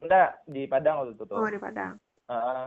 enggak 0.02 0.30
di 0.50 0.66
Padang 0.66 1.02
waktu 1.02 1.14
itu 1.14 1.25
tuh 1.26 1.38
Oh, 1.38 1.46
di 1.46 1.61
Padang. 1.62 1.94
Heeh. 2.26 2.64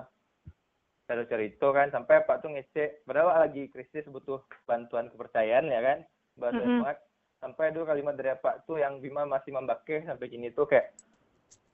Saya 1.05 1.23
cerita 1.29 1.67
kan 1.69 1.87
sampai 1.93 2.25
Pak 2.25 2.41
tuh 2.41 2.49
ngecek 2.55 3.05
padahal 3.05 3.45
lagi 3.45 3.69
krisis 3.69 4.09
butuh 4.09 4.41
bantuan 4.65 5.11
kepercayaan 5.13 5.69
ya 5.69 5.81
kan 5.83 5.99
bantuan 6.33 6.65
Mm-mm. 6.65 6.79
semangat 6.81 6.97
sampai 7.37 7.65
dulu 7.75 7.85
kalimat 7.85 8.17
dari 8.17 8.33
Pak 8.33 8.65
tuh 8.65 8.81
yang 8.81 8.97
Bima 8.97 9.21
masih 9.29 9.53
membakeh 9.53 10.01
sampai 10.01 10.25
kini 10.33 10.49
tuh 10.49 10.65
kayak 10.65 10.97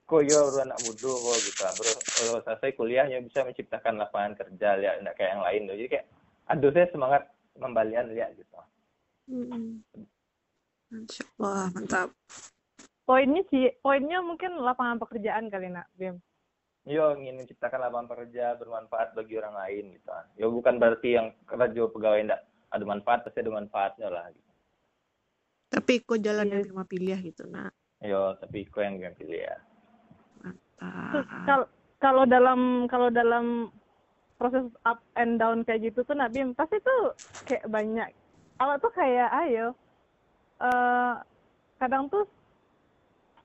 kok 0.04 0.28
ya 0.28 0.36
baru 0.44 0.68
anak 0.68 0.80
muda 0.84 1.12
kok 1.16 1.38
gitu 1.48 1.62
baru 1.64 1.92
baru 1.96 2.32
selesai 2.44 2.70
kuliahnya 2.76 3.18
bisa 3.24 3.48
menciptakan 3.48 3.96
lapangan 3.96 4.36
kerja 4.36 4.68
lihat 4.76 4.96
enggak 5.00 5.16
kayak 5.16 5.32
yang 5.32 5.44
lain 5.48 5.62
tuh 5.64 5.76
jadi 5.80 5.90
kayak 5.96 6.06
aduh 6.52 6.72
saya 6.76 6.88
semangat 6.92 7.24
membalian 7.56 8.12
lihat 8.12 8.36
gitu 8.36 8.52
Hmm. 9.32 9.80
Insya 10.92 11.24
Allah, 11.40 11.72
mantap. 11.72 12.12
Poinnya 13.12 13.44
sih, 13.52 13.68
poinnya 13.84 14.24
mungkin 14.24 14.56
lapangan 14.64 14.96
pekerjaan 14.96 15.52
kali 15.52 15.68
nak, 15.68 15.92
Bim. 16.00 16.16
yo 16.88 17.12
ingin 17.14 17.44
menciptakan 17.44 17.84
lapangan 17.84 18.08
kerja 18.10 18.56
bermanfaat 18.56 19.14
bagi 19.14 19.38
orang 19.38 19.54
lain 19.54 19.94
gitu 19.94 20.10
ya 20.34 20.50
bukan 20.50 20.82
berarti 20.82 21.14
yang 21.14 21.30
kerja 21.46 21.86
pegawai 21.86 22.26
enggak 22.26 22.42
ada 22.72 22.86
manfaat 22.88 23.20
pasti 23.22 23.44
ada 23.44 23.52
manfaatnya 23.54 24.08
lah 24.10 24.26
gitu. 24.32 24.52
Tapi 25.70 26.02
kok 26.02 26.24
jalan 26.24 26.48
Iya. 26.48 26.54
yang 26.56 26.64
Bima 26.66 26.86
pilih 26.88 27.20
gitu, 27.22 27.44
nak. 27.46 27.76
yo 28.00 28.34
tapi 28.40 28.64
kok 28.66 28.80
yang 28.82 28.96
gue 28.98 29.12
pilih 29.14 29.44
ya 29.44 29.56
kalau 31.46 31.68
kalau 32.00 32.24
dalam 32.26 32.90
kalau 32.90 33.14
dalam 33.14 33.70
proses 34.40 34.66
up 34.90 35.04
and 35.14 35.38
down 35.38 35.62
kayak 35.62 35.86
gitu 35.86 36.02
tuh 36.02 36.16
nak 36.16 36.32
Bim, 36.32 36.56
pasti 36.56 36.80
tuh 36.82 37.12
kayak 37.46 37.68
banyak. 37.68 38.08
Awak 38.58 38.78
tuh 38.82 38.92
kayak 38.96 39.30
ayo 39.46 39.76
eh 40.64 41.14
kadang 41.78 42.10
tuh 42.10 42.26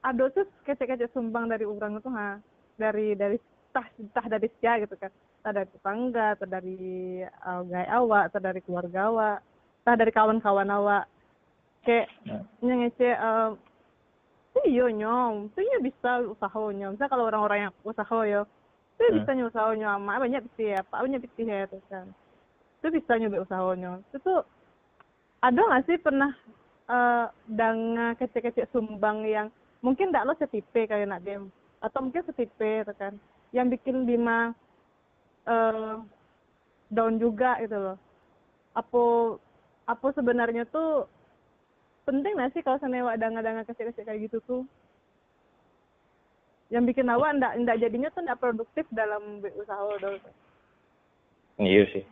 ada 0.06 0.30
tuh 0.30 0.46
kecek-kecek 0.62 1.10
sumbang 1.10 1.50
dari 1.50 1.66
orang 1.66 1.98
itu 1.98 2.10
ha. 2.14 2.38
Dari 2.78 3.18
dari 3.18 3.36
tah 3.74 3.86
tah 4.14 4.26
dari 4.30 4.46
sia 4.58 4.78
gitu 4.78 4.94
kan. 4.94 5.10
Entah 5.42 5.52
dari 5.52 5.68
tetangga 5.70 6.26
atau 6.38 6.46
dari 6.46 6.78
uh, 7.22 7.62
gaya 7.66 7.88
awak 7.98 8.30
atau 8.30 8.40
dari 8.40 8.60
keluarga 8.62 9.10
awak 9.10 9.36
entah 9.82 9.96
dari 9.98 10.12
kawan-kawan 10.14 10.70
awak. 10.70 11.04
Kayak 11.82 12.06
Ya. 12.26 12.38
yang 12.62 12.78
ngece 12.82 13.08
eh 13.14 13.50
iya 14.66 14.86
nyom 14.90 15.52
tuh 15.52 15.62
ya 15.62 15.78
bisa 15.78 16.24
usaha 16.26 16.60
nyom 16.72 16.96
misalnya 16.96 17.12
kalau 17.12 17.28
orang-orang 17.28 17.68
yang 17.68 17.74
usaha 17.82 18.18
yo. 18.24 18.42
Tuh 18.96 19.04
Hmm. 19.12 19.16
bisa 19.20 19.30
nyoba 19.36 19.50
usaha 19.52 19.70
nyom 19.76 20.00
mak 20.02 20.18
banyak 20.18 20.42
bisa 20.50 20.62
ya 20.62 20.80
pak. 20.82 20.98
Banyak 21.04 21.20
bisa 21.22 21.40
ya 21.44 21.66
tuh 21.68 21.82
kan. 21.86 22.06
Tuh 22.80 22.90
bisa 22.90 23.12
nyoba 23.14 23.44
usaha 23.44 23.70
nyom 23.76 24.00
itu 24.02 24.18
tuh 24.18 24.40
ada 25.44 25.60
nggak 25.60 25.84
sih 25.86 25.98
pernah 26.00 26.32
eh 26.86 27.26
danga 27.46 28.14
kecil-kecil 28.16 28.66
sumbang 28.72 29.22
yang 29.26 29.46
mungkin 29.86 30.10
ndak 30.10 30.26
lo 30.26 30.34
setipe 30.34 30.90
kayak 30.90 31.06
nak 31.06 31.22
dem 31.22 31.46
atau 31.78 32.02
mungkin 32.02 32.26
setipe 32.26 32.82
gitu 32.82 32.92
kan. 32.98 33.14
Yang 33.54 33.78
bikin 33.78 34.02
Bima 34.02 34.50
eh 35.46 35.94
down 36.90 37.22
juga 37.22 37.62
gitu 37.62 37.78
loh. 37.78 37.96
Apa 38.74 39.02
apa 39.86 40.06
sebenarnya 40.18 40.66
tuh 40.66 41.06
penting 42.02 42.34
nggak 42.34 42.58
sih 42.58 42.62
kalau 42.66 42.82
senewa 42.82 43.14
danga-danga 43.14 43.62
kecil-kecil 43.70 44.02
kayak 44.02 44.26
gitu 44.26 44.42
tuh? 44.42 44.62
Yang 46.74 46.90
bikin 46.90 47.06
awak 47.06 47.38
ndak 47.38 47.54
ndak 47.62 47.78
jadinya 47.78 48.10
tuh 48.10 48.26
ndak 48.26 48.42
produktif 48.42 48.82
dalam 48.90 49.38
usaha 49.54 49.86
dong 50.02 50.18
Iya 51.62 51.86
sih. 51.94 52.04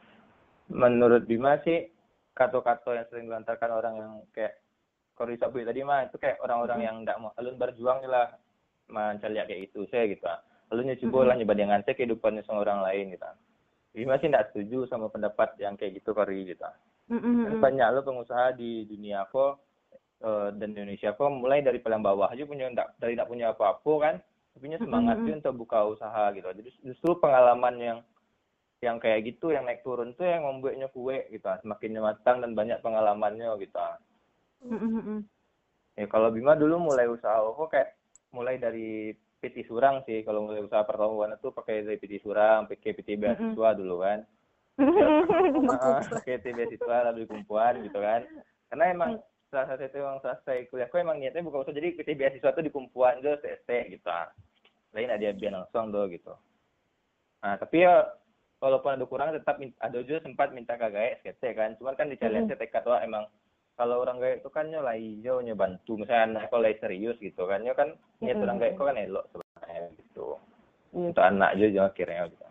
Menurut 0.71 1.27
Bima 1.27 1.59
sih 1.67 1.91
kata-kata 2.39 2.95
yang 2.95 3.07
sering 3.11 3.27
dilontarkan 3.27 3.71
orang 3.75 3.95
yang 3.99 4.13
kayak 4.33 4.64
kalau 5.15 5.31
disebut 5.31 5.67
tadi 5.67 5.81
mah 5.87 6.11
itu 6.11 6.17
kayak 6.19 6.43
orang-orang 6.43 6.81
yang 6.83 6.97
nggak 7.07 7.19
mau 7.23 7.31
alun 7.39 7.57
berjuang 7.59 8.03
lah 8.07 8.35
mencari 8.91 9.41
kayak 9.41 9.63
itu 9.71 9.87
saya 9.89 10.11
gitu. 10.11 10.27
Alun 10.75 10.91
coba 11.07 11.19
lah 11.31 11.35
nyoba 11.39 11.55
dengan 11.55 11.81
saya 11.87 11.95
kehidupannya 11.95 12.43
sama 12.45 12.67
orang 12.67 12.83
lain 12.83 13.15
gitu. 13.15 13.31
Bima 13.95 14.19
sih 14.19 14.27
nggak 14.27 14.51
setuju 14.51 14.91
sama 14.91 15.07
pendapat 15.07 15.55
yang 15.63 15.79
kayak 15.79 16.03
gitu 16.03 16.11
Kori 16.13 16.51
gitu. 16.51 16.67
Mm-mm. 17.05 17.61
banyak 17.61 17.85
lo 17.93 18.01
pengusaha 18.01 18.57
di 18.57 18.89
dunia 18.89 19.29
kok 19.29 19.61
eh, 20.25 20.49
dan 20.57 20.73
Indonesia 20.73 21.13
kok 21.13 21.29
mulai 21.29 21.61
dari 21.61 21.77
paling 21.77 22.01
bawah 22.01 22.33
aja 22.33 22.49
punya 22.49 22.73
ndak 22.73 22.97
dari 22.97 23.13
tidak 23.13 23.29
punya 23.29 23.53
apa-apa 23.53 23.93
kan 24.01 24.15
tapi 24.57 24.71
punya 24.71 24.79
semangat 24.81 25.21
tuh 25.21 25.37
untuk 25.37 25.55
buka 25.69 25.85
usaha 25.85 26.33
gitu 26.33 26.49
jadi 26.49 26.71
justru 26.81 27.21
pengalaman 27.21 27.77
yang 27.77 27.99
yang 28.81 28.97
kayak 28.97 29.21
gitu 29.29 29.53
yang 29.53 29.69
naik 29.69 29.85
turun 29.85 30.17
tuh 30.17 30.25
yang 30.25 30.49
membuatnya 30.49 30.89
kue 30.97 31.29
gitu 31.29 31.45
semakin 31.61 32.01
matang 32.01 32.41
dan 32.41 32.57
banyak 32.57 32.81
pengalamannya 32.81 33.53
gitu 33.61 33.85
Mm-mm. 34.65 35.21
ya 35.95 36.07
kalau 36.09 36.33
Bima 36.33 36.57
dulu 36.57 36.91
mulai 36.91 37.07
usaha 37.07 37.39
kok 37.39 37.69
kayak 37.71 37.95
mulai 38.35 38.59
dari 38.59 39.15
PT 39.45 39.69
Surang 39.69 40.01
sih. 40.09 40.25
Kalau 40.25 40.49
mulai 40.49 40.65
usaha 40.65 40.81
pertambangan 40.83 41.37
itu 41.37 41.53
pakai 41.53 41.85
dari 41.85 42.01
PT 42.01 42.25
Surang 42.25 42.65
pakai 42.65 42.97
PT 42.97 43.21
beasiswa 43.21 43.69
dulu 43.77 44.01
kan. 44.01 44.25
PT 46.27 46.45
beasiswa 46.57 46.97
lalu 47.13 47.25
di 47.25 47.31
kumpulan 47.31 47.79
gitu 47.85 48.01
kan. 48.01 48.25
Karena 48.73 48.85
emang 48.89 49.11
salah 49.53 49.71
satu 49.71 49.87
itu 49.87 50.03
yang 50.03 50.19
selesai 50.19 50.67
kuliahku 50.73 50.97
emang 50.99 51.21
niatnya 51.21 51.45
buka 51.45 51.63
usaha 51.63 51.77
jadi 51.77 51.93
PT 51.95 52.17
beasiswa 52.17 52.51
tuh 52.57 52.65
di 52.65 52.73
kumpulan 52.73 53.21
tuh 53.21 53.37
CST 53.45 53.71
gitu. 53.93 54.09
Lain 54.97 55.13
ada 55.13 55.31
biar 55.37 55.53
langsung 55.53 55.93
tuh 55.93 56.09
gitu. 56.09 56.33
Nah 57.45 57.61
tapi 57.61 57.85
ya 57.85 58.09
walaupun 58.65 58.97
ada 58.97 59.05
kurang 59.05 59.37
tetap 59.37 59.61
ada 59.61 59.99
juga 60.01 60.25
sempat 60.25 60.57
minta 60.57 60.75
ke 60.81 61.21
skece 61.21 61.53
kan. 61.53 61.77
Cuman 61.77 61.95
kan 61.95 62.09
dicari 62.09 62.41
aja 62.41 62.57
tekad 62.57 62.89
wah 62.89 63.05
emang 63.05 63.29
kalau 63.75 64.01
orang 64.01 64.19
gaek 64.19 64.39
itu 64.39 64.49
kan 64.49 64.67
nyolai 64.67 65.01
hijau 65.01 65.39
nyebantu 65.39 65.99
misalnya 65.99 66.25
anak 66.31 66.43
kalau 66.47 66.63
lagi 66.63 66.79
serius 66.79 67.19
gitu 67.19 67.43
kan 67.45 67.61
ya 67.61 67.73
kan 67.73 67.91
niat 68.19 68.33
Mm-mm. 68.33 68.45
orang 68.45 68.59
gaek 68.59 68.73
itu 68.73 68.85
kan 68.85 68.97
elok 68.97 69.25
sebenarnya 69.29 69.81
gitu 69.97 70.27
Iya. 70.95 71.11
untuk 71.11 71.25
anak 71.25 71.51
juga 71.57 71.81
akhirnya 71.85 72.23
gitu 72.29 72.47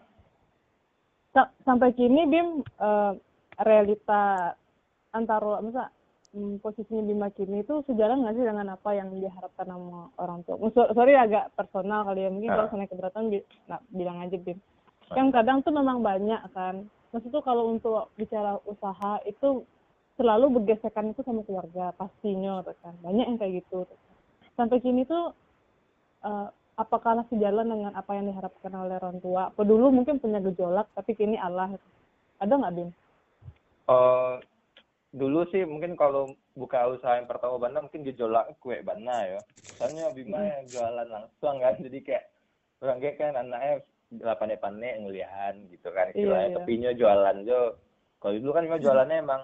Sa- 1.32 1.54
sampai 1.64 1.90
kini 1.94 2.28
Bim 2.28 2.48
eh, 2.60 3.12
realita 3.58 4.54
antara 5.10 5.58
masa 5.60 5.88
hmm, 6.30 6.60
posisinya 6.60 7.02
Bima 7.04 7.28
kini 7.30 7.62
itu 7.62 7.82
sejalan 7.84 8.20
nggak 8.20 8.36
sih 8.36 8.44
dengan 8.44 8.68
apa 8.70 8.90
yang 8.92 9.14
diharapkan 9.14 9.64
sama 9.64 10.12
orang 10.18 10.44
tua? 10.44 10.60
So- 10.70 10.92
sorry 10.92 11.14
agak 11.14 11.54
personal 11.54 12.04
kali 12.04 12.22
ya 12.22 12.30
mungkin 12.30 12.50
kalau 12.50 12.68
Ah. 12.68 12.70
sana 12.70 12.86
keberatan 12.86 13.30
bi- 13.30 13.48
nah, 13.66 13.80
bilang 13.90 14.20
aja 14.20 14.36
Bim. 14.36 14.60
Yang 15.14 15.30
kadang 15.32 15.58
tuh 15.62 15.72
memang 15.72 16.02
banyak 16.02 16.42
kan. 16.52 16.84
Maksud 17.10 17.30
tuh 17.30 17.42
kalau 17.42 17.70
untuk 17.70 18.10
bicara 18.14 18.58
usaha 18.66 19.22
itu 19.24 19.62
selalu 20.18 20.62
bergesekan 20.62 21.12
itu 21.12 21.22
sama 21.26 21.42
keluarga 21.46 21.94
pastinya 21.98 22.62
tuh 22.62 22.78
kan. 22.82 22.94
Banyak 23.02 23.26
yang 23.34 23.38
kayak 23.40 23.66
gitu. 23.66 23.86
tuh 23.86 23.98
kan. 23.98 24.16
Sampai 24.54 24.78
kini 24.84 25.06
tuh 25.10 25.34
eh, 26.26 26.48
apakah 26.78 27.26
sejalan 27.30 27.70
dengan 27.70 27.94
apa 27.94 28.18
yang 28.18 28.30
diharapkan 28.30 28.74
oleh 28.74 28.98
orang 28.98 29.18
tua? 29.22 29.50
Apa 29.50 29.62
dulu 29.66 29.90
mungkin 29.94 30.22
punya 30.22 30.42
gejolak 30.42 30.90
tapi 30.94 31.18
kini 31.18 31.38
Allah. 31.38 31.74
Ada 32.42 32.54
nggak 32.54 32.74
Bim? 32.76 32.90
Eh, 33.90 34.36
dulu 35.14 35.46
sih 35.54 35.62
mungkin 35.68 35.94
kalau 35.94 36.34
buka 36.58 36.90
usaha 36.90 37.18
yang 37.18 37.30
pertama 37.30 37.62
Banda 37.62 37.86
mungkin 37.86 38.06
gejolak 38.06 38.58
kue 38.58 38.82
Banda 38.82 39.38
ya. 39.38 39.42
Soalnya 39.78 40.10
Bima 40.14 40.42
yang 40.42 40.66
jualan 40.70 41.08
langsung 41.10 41.62
kan, 41.62 41.76
jadi 41.78 42.00
kayak 42.02 42.26
orang 42.82 42.98
kayak 43.00 43.16
kan 43.22 43.34
anaknya 43.38 43.76
lah 44.22 44.38
pandai-pandai 44.38 45.02
ngelihan 45.02 45.54
gitu 45.74 45.90
kan 45.90 46.14
Iya, 46.14 46.14
istilahnya 46.14 46.50
iya. 46.50 46.58
tepinya 46.58 46.92
jualan 46.94 47.36
jo. 47.46 47.62
Kalau 48.22 48.34
dulu 48.40 48.52
kan 48.54 48.64
Bima 48.66 48.80
jualannya 48.82 49.18
emang 49.22 49.42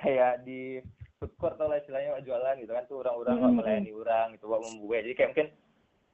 kayak 0.00 0.42
di 0.48 0.80
food 1.20 1.32
court 1.36 1.60
atau 1.60 1.68
lah 1.68 1.78
istilahnya 1.78 2.24
jualan 2.24 2.56
gitu 2.64 2.72
kan 2.72 2.84
tuh 2.88 3.04
orang-orang 3.04 3.36
Mm-mm. 3.36 3.56
melayani 3.60 3.92
orang 3.92 4.26
gitu 4.34 4.48
buat 4.48 4.64
membuat 4.64 5.04
jadi 5.04 5.14
kayak 5.16 5.30
mungkin 5.36 5.48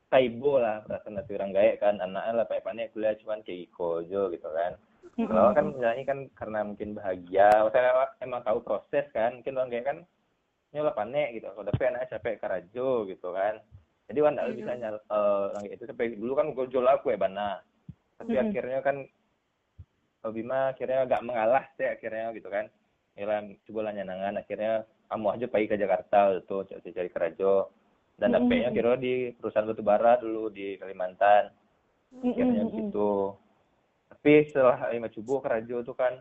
taibo 0.07 0.53
lah 0.59 0.83
perasaan 0.87 1.15
nanti 1.19 1.33
orang 1.35 1.55
gaek 1.55 1.77
kan 1.83 1.95
anaknya 2.03 2.33
lah 2.43 2.47
pandai-pandai 2.47 2.91
kuliah 2.91 3.15
cuman 3.19 3.43
kayak 3.47 3.71
iko 3.71 4.03
jo 4.07 4.31
gitu 4.35 4.51
kan. 4.51 4.75
Kalau 5.17 5.57
kan 5.57 5.73
menjalani 5.73 6.03
kan 6.05 6.19
karena 6.37 6.61
mungkin 6.61 6.93
bahagia, 6.93 7.49
saya 7.73 8.05
emang 8.21 8.45
tahu 8.45 8.61
proses 8.61 9.09
kan, 9.17 9.41
mungkin 9.41 9.57
orang 9.57 9.73
kayak 9.73 9.87
kan 9.89 9.99
nyola 10.77 10.93
panek 10.93 11.41
gitu, 11.41 11.49
kalau 11.57 11.65
tapi 11.73 11.89
anaknya 11.89 12.13
capek 12.13 12.37
karajo 12.37 13.09
gitu 13.09 13.29
kan, 13.33 13.57
jadi 14.13 14.19
kan 14.21 14.33
nggak 14.37 14.51
bisa 14.61 14.73
nyal, 14.77 14.97
eh, 15.01 15.45
orang 15.57 15.65
itu 15.73 15.89
sampai 15.89 16.21
dulu 16.21 16.33
kan 16.37 16.47
gue 16.53 16.67
jual 16.69 16.85
aku 16.85 17.17
ya 17.17 17.19
bana, 17.23 17.65
tapi 18.21 18.37
Mm-mm. 18.37 18.45
akhirnya 18.45 18.79
kan 18.85 18.97
Bima 20.37 20.77
akhirnya 20.77 21.09
agak 21.09 21.25
mengalah 21.25 21.65
sih 21.81 21.89
akhirnya 21.89 22.37
gitu 22.37 22.53
kan, 22.53 22.69
ya 23.17 23.43
coba 23.67 23.81
lah 23.89 23.93
nyanangan, 23.97 24.39
akhirnya 24.39 24.85
kamu 25.09 25.27
aja 25.33 25.47
pergi 25.49 25.67
ke 25.73 25.77
Jakarta 25.81 26.19
gitu, 26.37 26.57
cari 26.69 26.93
cari 26.93 27.11
karajo, 27.11 27.73
dan 28.21 28.37
Mm-mm. 28.37 28.45
dapetnya 28.45 28.71
kira 28.71 28.93
di 29.01 29.33
perusahaan 29.35 29.67
batubara 29.67 30.21
dulu 30.21 30.53
di 30.53 30.77
Kalimantan, 30.77 31.49
akhirnya 32.21 32.69
gitu 32.71 33.41
tapi 34.07 34.47
setelah 34.51 34.91
lima 34.91 35.11
cubo 35.11 35.43
kerajo 35.43 35.83
tuh 35.83 35.97
kan 35.99 36.19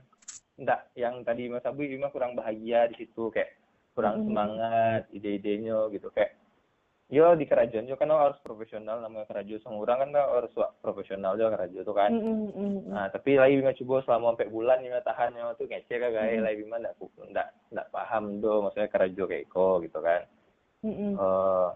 enggak 0.57 0.89
yang 0.97 1.21
tadi 1.21 1.49
Mas 1.49 1.65
Abu 1.65 1.85
Bima 1.85 2.09
kurang 2.09 2.33
bahagia 2.33 2.89
di 2.89 3.01
situ. 3.01 3.29
Kayak 3.33 3.57
kurang 3.93 4.21
Mm-mm. 4.21 4.27
semangat 4.29 5.01
ide-idenya 5.13 5.89
gitu. 5.93 6.09
Kayak 6.13 6.37
yo 7.05 7.37
di 7.37 7.45
kerajaan 7.45 7.85
juga 7.85 8.01
kan 8.01 8.17
harus 8.17 8.41
profesional 8.41 8.97
namanya 8.97 9.29
kerajo 9.29 9.61
semua 9.61 9.85
orang 9.85 10.09
kan 10.09 10.25
harus 10.25 10.49
profesional 10.81 11.37
juga 11.37 11.53
kerajo 11.53 11.79
tuh 11.85 11.93
kan. 11.93 12.09
Nah 12.89 13.05
tapi 13.13 13.37
lagi 13.37 13.61
Bima 13.61 13.77
coba 13.77 13.95
selama 14.01 14.33
sampai 14.33 14.49
bulan 14.49 14.81
Bima 14.81 15.01
tahan 15.05 15.37
yo 15.37 15.53
tuh 15.53 15.69
ngecek 15.69 16.01
kan 16.01 16.09
guys 16.09 16.41
lagi 16.41 16.57
Bima 16.65 16.81
enggak 16.81 16.97
enggak 17.29 17.47
enggak 17.69 17.87
paham 17.93 18.41
do 18.41 18.65
maksudnya 18.65 18.89
kerajo 18.89 19.23
kayak 19.29 19.45
iko 19.45 19.67
gitu 19.85 19.99
kan. 20.01 20.21
Eh 20.81 21.67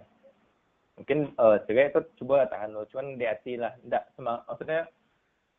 mungkin 0.97 1.19
eh 1.37 1.57
cewek 1.69 1.93
itu 1.93 2.01
coba 2.25 2.49
tahan 2.49 2.73
lo 2.73 2.89
cuman 2.89 3.21
di 3.21 3.25
hati 3.29 3.53
lah 3.61 3.77
enggak 3.85 4.09
semang 4.17 4.41
maksudnya 4.49 4.89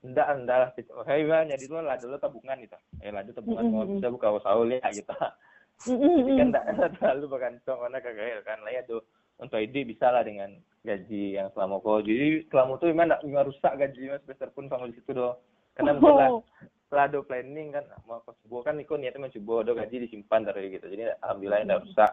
enggak 0.02 0.28
enggak 0.35 0.56
lah 0.59 0.68
saya 1.06 1.22
bilang 1.22 1.46
jadi 1.46 1.64
dulu 1.70 1.80
lah 1.87 1.94
dulu 1.94 2.18
tabungan 2.18 2.59
gitu. 2.59 2.78
Ya 3.06 3.14
lah 3.14 3.22
tabungan 3.22 3.64
mau 3.70 3.87
bisa 3.87 4.11
buka 4.11 4.35
usaha 4.35 4.59
ya 4.66 4.88
gitu. 4.90 5.14
Tapi 5.14 6.30
kan 6.35 6.46
enggak 6.50 6.66
terlalu 6.98 7.38
bergantung 7.38 7.78
karena 7.78 7.98
kagak 8.02 8.42
kan. 8.42 8.59
Lah 8.66 8.74
ya 8.74 8.83
tuh 8.83 9.06
untuk 9.40 9.59
ide 9.59 9.83
bisa 9.83 10.12
lah 10.12 10.22
dengan 10.22 10.53
gaji 10.81 11.37
yang 11.37 11.48
selama 11.53 11.81
kau. 11.81 12.00
Jadi 12.00 12.44
selama 12.48 12.76
itu 12.76 12.85
memang 12.92 13.07
enggak 13.09 13.20
enggak 13.24 13.46
rusak 13.48 13.72
gaji 13.76 14.03
mas 14.09 14.20
sebesar 14.24 14.48
pun 14.53 14.68
sama 14.68 14.88
di 14.88 14.96
situ 14.96 15.11
doh. 15.12 15.40
Karena 15.76 15.96
mungkin 15.96 16.14
lah 16.16 16.29
Oh. 16.31 16.40
setelah 16.87 17.07
do 17.09 17.20
planning 17.22 17.70
kan 17.70 17.85
mau 18.05 18.20
pas 18.20 18.35
gua 18.44 18.61
kan 18.66 18.76
ikut 18.76 18.98
niatnya 18.98 19.22
mau 19.22 19.33
coba 19.33 19.55
do 19.64 19.72
gaji 19.74 19.96
disimpan 20.05 20.44
dari 20.44 20.72
gitu. 20.72 20.87
Jadi 20.87 21.09
alhamdulillah 21.20 21.61
enggak 21.64 21.83
rusak. 21.85 22.12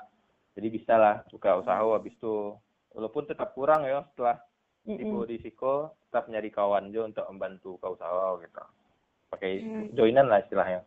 Jadi 0.57 0.67
bisa 0.71 0.93
lah 0.95 1.15
buka 1.29 1.59
usaha 1.59 1.81
habis 1.83 2.15
itu 2.15 2.55
walaupun 2.95 3.23
tetap 3.27 3.53
kurang 3.53 3.85
ya 3.85 4.01
setelah 4.13 4.41
ibu 4.87 5.27
di 5.27 5.37
Siko 5.43 5.91
tetap 6.07 6.31
nyari 6.31 6.47
kawan 6.49 6.89
jo 6.95 7.03
untuk 7.05 7.27
membantu 7.27 7.75
ke 7.77 7.87
usaha 7.91 8.39
gitu. 8.39 8.63
Pakai 9.27 9.51
Hmm. 9.59 9.91
joinan 9.91 10.31
lah 10.31 10.39
istilahnya. 10.39 10.81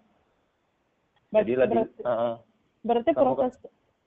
Jadi 1.31 1.53
lah 1.55 1.66
di 1.68 1.76
berarti, 1.79 2.00
Heeh. 2.03 2.35
berarti 2.83 3.11
proses 3.14 3.53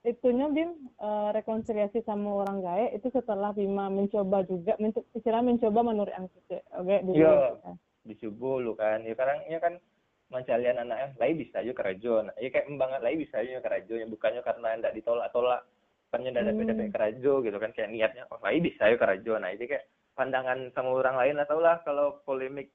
itunya 0.04 0.46
Bim 0.46 0.70
eh, 0.94 1.28
rekonsiliasi 1.32 2.04
sama 2.04 2.38
orang 2.38 2.60
gaek 2.60 2.94
itu 2.94 3.08
setelah 3.10 3.50
Bima 3.50 3.88
mencoba 3.88 4.44
juga 4.44 4.76
menco- 4.76 5.08
istilah 5.10 5.40
mencoba 5.40 5.80
menurut 5.82 6.12
angkut 6.12 6.44
oke 6.70 6.96
dulu 7.02 7.16
Iya. 7.16 7.56
kan. 7.58 7.76
di 8.04 8.14
subuh 8.14 8.60
lu 8.60 8.72
kan 8.74 9.00
ya 9.00 9.12
kadang 9.12 9.40
ya 9.48 9.58
kan 9.58 9.80
mencalian 10.28 10.76
anaknya 10.78 11.08
lain 11.16 11.36
bisa 11.38 11.56
aja 11.58 11.72
kerajo 11.72 12.14
nah, 12.20 12.34
ya 12.36 12.48
kayak 12.48 12.68
membanget 12.68 13.00
lain 13.00 13.18
bisa 13.18 13.34
aja 13.38 13.60
kerajo 13.60 13.94
yang 13.94 14.10
bukannya 14.10 14.40
karena 14.40 14.68
ndak 14.76 14.94
ditolak-tolak 14.94 15.60
bukannya 16.06 16.28
ndak 16.30 16.44
dapat 16.46 16.64
dapat 16.66 16.84
Hmm. 16.84 16.94
kerajo 16.94 17.32
gitu 17.40 17.56
kan 17.56 17.70
kayak 17.72 17.90
niatnya 17.90 18.22
oh 18.28 18.38
lain 18.38 18.60
bisa 18.60 18.80
aja 18.84 18.96
kerajo 18.96 19.32
nah 19.36 19.50
itu 19.50 19.64
kayak 19.66 19.84
pandangan 20.12 20.68
sama 20.70 20.90
orang 20.92 21.16
lain 21.16 21.36
atau 21.38 21.58
lah 21.58 21.80
kalau 21.80 22.20
polemik 22.22 22.68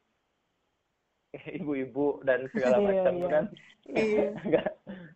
ibu-ibu 1.59 2.21
dan 2.23 2.45
segala 2.51 2.77
Iya, 2.77 2.85
macam 2.85 3.13
iya. 3.15 3.27
kan 3.27 3.45
Iya. 3.89 4.25
agak 4.45 4.67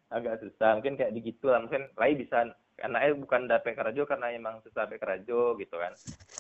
agak 0.10 0.36
susah 0.40 0.70
mungkin 0.78 0.94
kayak 0.94 1.14
begitu 1.14 1.46
lah 1.46 1.60
mungkin 1.60 1.90
lain 1.94 2.18
bisa 2.18 2.38
anaknya 2.80 3.14
bukan 3.16 3.42
dapat 3.46 3.74
kerajo 3.74 4.04
karena 4.04 4.28
emang 4.30 4.62
susah 4.62 4.86
dapat 4.86 5.00
kerajo 5.00 5.58
gitu 5.58 5.78
kan 5.78 5.94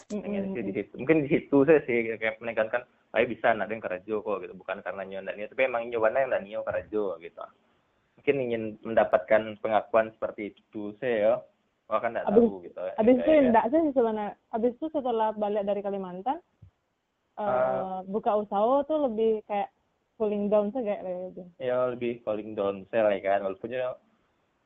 Pengen 0.09 0.53
sih 0.53 0.61
di 0.61 0.73
situ. 0.73 0.93
Mungkin 0.93 1.25
di 1.25 1.29
situ 1.31 1.57
saya 1.63 1.81
sih 1.85 2.17
kayak 2.17 2.37
menekankan 2.37 2.85
saya 3.09 3.25
bisa 3.25 3.49
nak 3.49 3.65
yang 3.67 3.81
kerajo 3.81 4.21
kok 4.21 4.41
gitu 4.41 4.53
bukan 4.53 4.77
karena 4.81 5.01
nyoba 5.01 5.33
niat 5.33 5.49
tapi 5.49 5.63
emang 5.63 5.89
nyobanya 5.89 6.21
yang 6.21 6.29
ndak 6.29 6.43
nyoba 6.43 6.65
kerajo 6.67 7.03
gitu. 7.17 7.41
Mungkin 8.19 8.35
ingin 8.39 8.63
mendapatkan 8.83 9.41
pengakuan 9.57 10.13
seperti 10.13 10.53
itu 10.53 10.93
saya 10.97 11.15
ya. 11.17 11.33
Wah 11.87 11.97
kan 11.97 12.13
Abis- 12.15 12.29
tahu 12.29 12.61
gitu. 12.61 12.77
Abis 12.93 13.15
itu 13.15 13.29
enggak 13.31 13.65
sih 13.67 13.81
sebenarnya. 13.89 14.27
Abis 14.49 14.71
itu 14.71 14.85
setelah 14.87 15.29
balik 15.33 15.63
dari 15.63 15.81
Kalimantan, 15.81 16.37
eh 17.33 17.43
Ah. 17.43 17.99
buka 18.05 18.31
usaha 18.45 18.85
tuh 18.85 19.09
lebih 19.09 19.41
kayak 19.49 19.73
cooling 20.21 20.47
down 20.53 20.69
kayak 20.69 21.01
gitu. 21.33 21.43
ya 21.57 21.89
lebih 21.89 22.21
calling 22.21 22.53
down 22.53 22.85
saya 22.93 23.09
lah 23.09 23.17
kan 23.17 23.41
walaupun 23.41 23.73
ya 23.73 23.97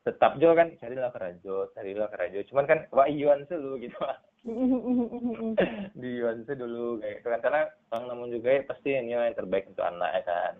tetap 0.08 0.39
juga 0.39 0.63
kan 0.63 0.71
carilah 0.80 1.12
kerajo, 1.12 1.67
carilah 1.75 2.08
kerajo. 2.08 2.39
Cuman 2.47 2.63
kan 2.63 2.80
wah 2.95 3.12
iuan 3.12 3.43
dulu 3.43 3.75
gitu. 3.75 3.99
di 5.99 6.10
iuan 6.23 6.47
dulu 6.47 7.03
kayak 7.03 7.19
gitu 7.19 7.27
kan 7.27 7.41
karena 7.43 7.62
orang 7.91 8.06
namun 8.08 8.32
juga 8.32 8.56
ya 8.56 8.62
pasti 8.63 8.95
ini 8.95 9.12
yang 9.12 9.36
terbaik 9.36 9.67
untuk 9.67 9.84
anak 9.84 10.12
ya 10.15 10.21
kan. 10.23 10.53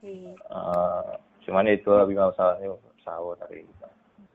Iya. 0.00 0.32
Eh, 0.40 1.10
cuman 1.44 1.68
itu 1.68 1.90
lebih 1.92 2.16
mau 2.16 2.32
usaha 2.32 2.56
usaha 2.96 3.20
tadi 3.44 3.68
gitu. 3.68 3.86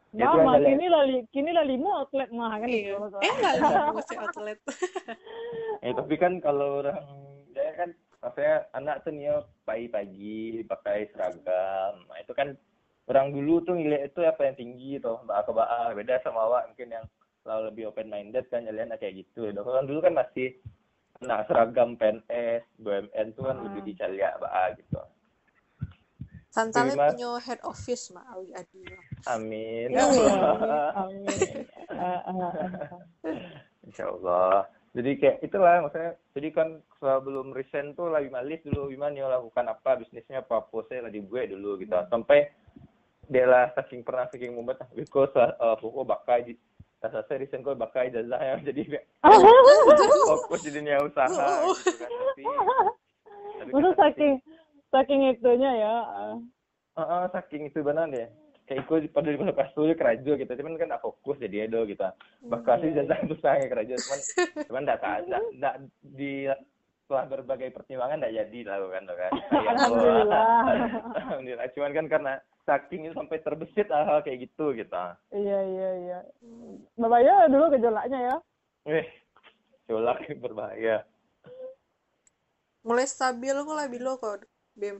Ya, 0.10 0.26
yang 0.26 0.41
ada- 0.41 0.65
kini 0.65 0.86
lah 0.89 1.02
kini 1.30 1.52
lah 1.54 1.63
lima 1.63 1.89
outlet 2.02 2.30
mah 2.30 2.58
kan 2.58 2.65
Iya. 2.65 2.98
itu. 2.98 3.17
Eh 3.22 3.32
enggak 3.32 3.54
lah 3.62 3.69
masih 3.98 4.17
outlet. 4.17 4.60
Eh 5.86 5.93
tapi 5.93 6.15
kan 6.15 6.34
kalau 6.39 6.82
orang 6.82 6.98
saya 7.54 7.72
kan 7.74 7.89
maksudnya 8.19 8.56
anak 8.74 8.95
tuh 9.00 9.12
nih 9.12 9.32
pagi-pagi 9.63 10.39
pakai 10.65 11.08
seragam, 11.10 12.04
nah, 12.04 12.17
itu 12.19 12.34
kan 12.34 12.52
orang 13.08 13.32
dulu 13.32 13.63
tuh 13.63 13.74
ngeliat 13.74 14.12
itu 14.12 14.19
apa 14.22 14.43
yang 14.43 14.56
tinggi 14.56 15.00
tuh 15.00 15.24
mbak 15.24 15.45
ke 15.45 15.52
mbak 15.52 15.69
beda 15.95 16.19
sama 16.19 16.43
awak 16.43 16.67
mungkin 16.67 16.91
yang 16.91 17.06
selalu 17.41 17.63
lebih 17.72 17.84
open 17.88 18.08
minded 18.08 18.45
kan 18.45 18.62
kalian 18.62 18.91
kayak 18.93 19.15
gitu 19.17 19.48
ya 19.48 19.56
orang 19.56 19.88
dulu 19.88 20.00
kan 20.00 20.13
masih 20.13 20.60
nah 21.19 21.41
seragam 21.43 21.95
PNS 21.95 22.62
BUMN 22.78 23.28
tuh 23.34 23.43
kan 23.45 23.56
Ah. 23.56 23.63
lebih 23.65 23.82
dicari 23.88 24.19
ya 24.19 24.36
mbak 24.36 24.52
gitu 24.78 25.00
Santale 26.49 26.97
Terima- 26.97 27.13
punya 27.13 27.29
head 27.45 27.62
office 27.62 28.09
mah 28.09 28.25
awi 28.33 28.49
adi. 28.57 28.81
amin 29.29 29.93
Iya, 29.93 30.01
Amin. 30.97 31.29
Insya 33.85 34.09
Allah. 34.09 34.65
Jadi 34.97 35.21
kayak 35.21 35.45
itulah 35.45 35.85
maksudnya. 35.85 36.17
Jadi 36.33 36.49
kan 36.49 36.81
sebelum 36.97 37.53
resign 37.53 37.93
tuh 37.93 38.09
lagi 38.09 38.33
malis 38.33 38.65
dulu 38.65 38.89
Wiman 38.89 39.13
ya 39.13 39.29
lakukan 39.29 39.69
apa 39.69 40.01
bisnisnya 40.01 40.41
apa 40.41 40.65
pose 40.65 40.97
lah 40.97 41.13
dibuat 41.13 41.53
dulu 41.53 41.77
gitu. 41.77 41.93
Sampai 42.09 42.49
dia 43.29 43.45
lah 43.45 43.69
saking 43.77 44.01
pernah 44.01 44.25
saking 44.33 44.57
mumet 44.57 44.81
ah 44.81 44.89
because 44.97 45.29
uh, 45.38 45.77
pokok 45.77 46.09
bakai 46.09 46.49
di 46.49 46.53
tak 46.97 47.13
selesai 47.13 47.45
resign 47.45 47.62
kau 47.62 47.77
bakai 47.77 48.09
jazah 48.09 48.41
ya 48.49 48.57
jadi 48.65 48.97
kayak 48.97 49.05
fokus 50.25 50.65
di 50.65 50.73
dunia 50.73 50.97
usaha 51.05 51.29
gitu 51.29 51.93
kan. 52.01 52.09
Tapi, 52.09 52.43
tapi 53.69 53.89
saking 53.93 54.33
saking 54.89 55.34
itunya 55.34 55.71
ya. 55.78 55.95
Ah, 56.97 57.02
ah, 57.02 57.23
saking 57.32 57.69
itu 57.69 57.86
benar 57.86 58.10
deh. 58.10 58.28
Kayak 58.65 58.86
ikut 58.86 59.02
pada 59.17 59.34
di 59.34 59.38
kelas 59.41 59.73
tuh 59.73 59.89
kerja 59.97 60.32
gitu, 60.38 60.52
cuman 60.62 60.78
kan 60.78 60.93
tak 60.93 61.02
fokus 61.02 61.41
jadi 61.41 61.65
edo 61.65 61.89
gitu. 61.89 62.06
Bahkan 62.45 62.86
sih 62.86 62.93
jasa 62.93 63.17
susah 63.25 63.52
kayak 63.58 63.71
kerja, 63.73 63.93
cuman 63.97 64.19
cuman 64.69 64.84
tak 64.86 64.97
tak 65.02 65.41
tak 65.58 65.75
di 66.06 66.45
setelah 67.10 67.25
berbagai 67.25 67.73
pertimbangan 67.73 68.21
tidak 68.21 68.45
jadi 68.45 68.60
lah 68.69 68.78
kan 68.93 69.04
tuh 69.10 69.17
kan. 69.17 69.32
Alhamdulillah. 69.73 70.45
Alhamdulillah. 71.17 71.67
Cuman 71.73 71.91
kan 71.97 72.06
karena 72.06 72.34
saking 72.69 73.10
itu 73.10 73.13
sampai 73.17 73.41
terbesit 73.41 73.89
hal-hal 73.89 74.21
kayak 74.21 74.45
gitu 74.45 74.78
gitu. 74.78 74.93
Iya 75.34 75.60
iya 75.65 75.89
iya. 76.06 76.19
Bapak 76.93 77.19
ya 77.25 77.49
dulu 77.49 77.73
gejolaknya 77.73 78.19
ya. 78.21 78.36
Eh, 78.86 79.06
colak 79.89 80.21
berbahaya. 80.38 81.02
Mulai 82.86 83.10
stabil 83.10 83.58
kok 83.58 83.73
lah 83.73 83.89
bilo 83.89 84.21
kok 84.21 84.45
Bim. 84.79 84.97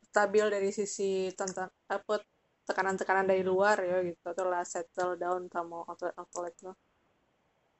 Stabil 0.00 0.46
dari 0.48 0.70
sisi 0.72 1.28
tentang 1.36 1.68
apa 1.86 2.24
tekanan-tekanan 2.66 3.26
dari 3.26 3.42
luar 3.44 3.78
ya 3.82 3.98
gitu 4.06 4.24
atau 4.24 4.46
lah 4.46 4.62
settle 4.62 5.18
down 5.20 5.46
sama 5.52 5.84
outlet-outlet 5.86 6.54
lo. 6.64 6.72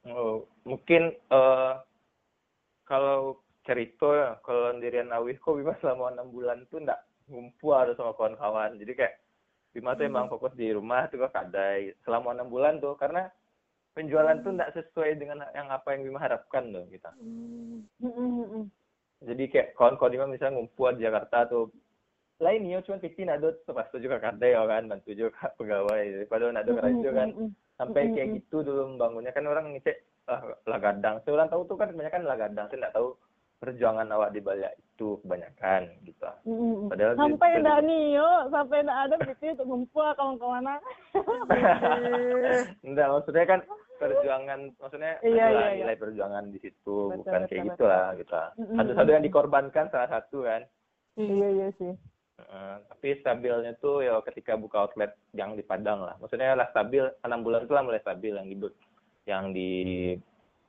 Oh, 0.01 0.49
mungkin 0.65 1.13
eh 1.13 1.73
kalau 2.85 3.39
cerita 3.63 4.09
ya, 4.11 4.29
kalau 4.41 4.73
sendirian 4.73 5.13
Awih 5.13 5.37
kok 5.37 5.55
Bima 5.55 5.77
selama 5.79 6.11
enam 6.11 6.27
bulan 6.33 6.65
tuh 6.67 6.81
ndak 6.81 6.99
ngumpul 7.29 7.77
sama 7.95 8.11
kawan-kawan. 8.17 8.75
Jadi 8.81 8.91
kayak 8.97 9.15
Bima 9.71 9.95
tuh 9.95 10.09
emang 10.09 10.27
fokus 10.27 10.51
di 10.57 10.67
rumah 10.75 11.07
tuh 11.07 11.23
kok 11.23 11.31
kadai 11.31 11.95
selama 12.03 12.35
enam 12.35 12.51
bulan 12.51 12.83
tuh 12.83 12.99
karena 12.99 13.31
penjualan 13.95 14.35
tuh 14.43 14.51
ndak 14.51 14.75
sesuai 14.75 15.15
dengan 15.15 15.45
yang 15.55 15.71
apa 15.71 15.95
yang 15.95 16.03
Bima 16.03 16.19
harapkan 16.19 16.67
tuh 16.73 16.83
kita. 16.91 17.11
Hmm. 17.15 18.67
Jadi 19.21 19.43
kayak 19.53 19.77
kawan-kawan 19.77 20.11
Bima 20.11 20.25
misalnya 20.25 20.57
ngumpul 20.57 20.97
di 20.97 21.05
Jakarta 21.05 21.45
tuh 21.45 21.69
lain 22.41 22.65
ya 22.65 22.81
cuma 22.81 22.97
kecil 22.97 23.29
ada 23.29 23.53
tuh 23.53 23.73
pas 23.77 23.85
juga 23.93 24.17
kadai 24.17 24.57
ya 24.57 24.65
kan 24.65 24.89
bantu 24.89 25.13
juga 25.13 25.53
pegawai. 25.61 26.25
Padahal 26.25 26.57
ada 26.57 26.71
kerja 26.73 27.09
kan 27.13 27.29
sampai 27.77 28.09
kayak 28.17 28.41
gitu 28.41 28.65
dulu 28.65 28.97
membangunnya. 28.97 29.29
Kan 29.29 29.45
orang 29.45 29.77
ngecek 29.77 30.01
ah, 30.25 30.41
lah 30.65 30.79
gadang. 30.81 31.21
Saya 31.21 31.37
orang 31.37 31.49
tahu 31.53 31.61
tuh 31.69 31.77
kan 31.77 31.93
kebanyakan 31.93 32.25
lah 32.25 32.37
gadang. 32.41 32.65
Saya 32.65 32.79
nggak 32.81 32.95
tahu 32.97 33.07
perjuangan 33.61 34.09
awak 34.09 34.33
di 34.33 34.41
balik 34.41 34.73
itu 34.97 35.21
kebanyakan 35.21 35.85
gitu 36.01 36.25
Mm, 36.41 36.57
mm, 36.57 36.73
mm. 36.73 36.89
Padahal 36.89 37.13
sampai 37.13 37.49
enggak 37.61 37.79
nih 37.85 38.03
yo, 38.17 38.29
sampai 38.49 38.77
enggak 38.81 38.99
ada 39.05 39.15
gitu 39.21 39.45
untuk 39.53 39.67
ngumpul 39.69 40.07
kawan-kawan. 40.17 40.65
enggak 42.81 43.07
maksudnya 43.13 43.45
kan 43.45 43.59
perjuangan 44.01 44.59
maksudnya 44.81 45.13
Iya, 45.21 45.45
iya, 45.53 45.67
iya. 45.77 45.85
nilai 45.85 45.97
perjuangan 46.01 46.49
di 46.49 46.57
situ 46.57 47.13
Betul, 47.13 47.17
bukan 47.21 47.41
betul, 47.45 47.49
kayak 47.53 47.61
betul. 47.61 47.69
gitu 47.69 47.83
lah 47.85 48.07
gitu 48.17 48.33
Mm-mm. 48.57 48.77
satu-satu 48.81 49.09
yang 49.13 49.23
dikorbankan 49.23 49.85
salah 49.93 50.09
satu 50.09 50.37
kan 50.41 50.61
Iya 51.19 51.47
iya 51.53 51.67
sih. 51.77 51.93
Eh, 52.41 52.75
tapi 52.89 53.07
stabilnya 53.21 53.77
tuh 53.77 54.01
ya 54.01 54.17
ketika 54.25 54.57
buka 54.57 54.89
outlet 54.89 55.13
yang 55.37 55.53
di 55.53 55.61
Padang 55.61 56.01
lah 56.01 56.17
maksudnya 56.17 56.57
lah 56.57 56.65
stabil 56.73 57.05
enam 57.21 57.45
bulan 57.45 57.69
itu 57.69 57.73
lah 57.77 57.85
mulai 57.85 58.01
stabil 58.01 58.33
yang 58.33 58.47
di 58.49 58.57
yang 59.29 59.45
di 59.53 59.69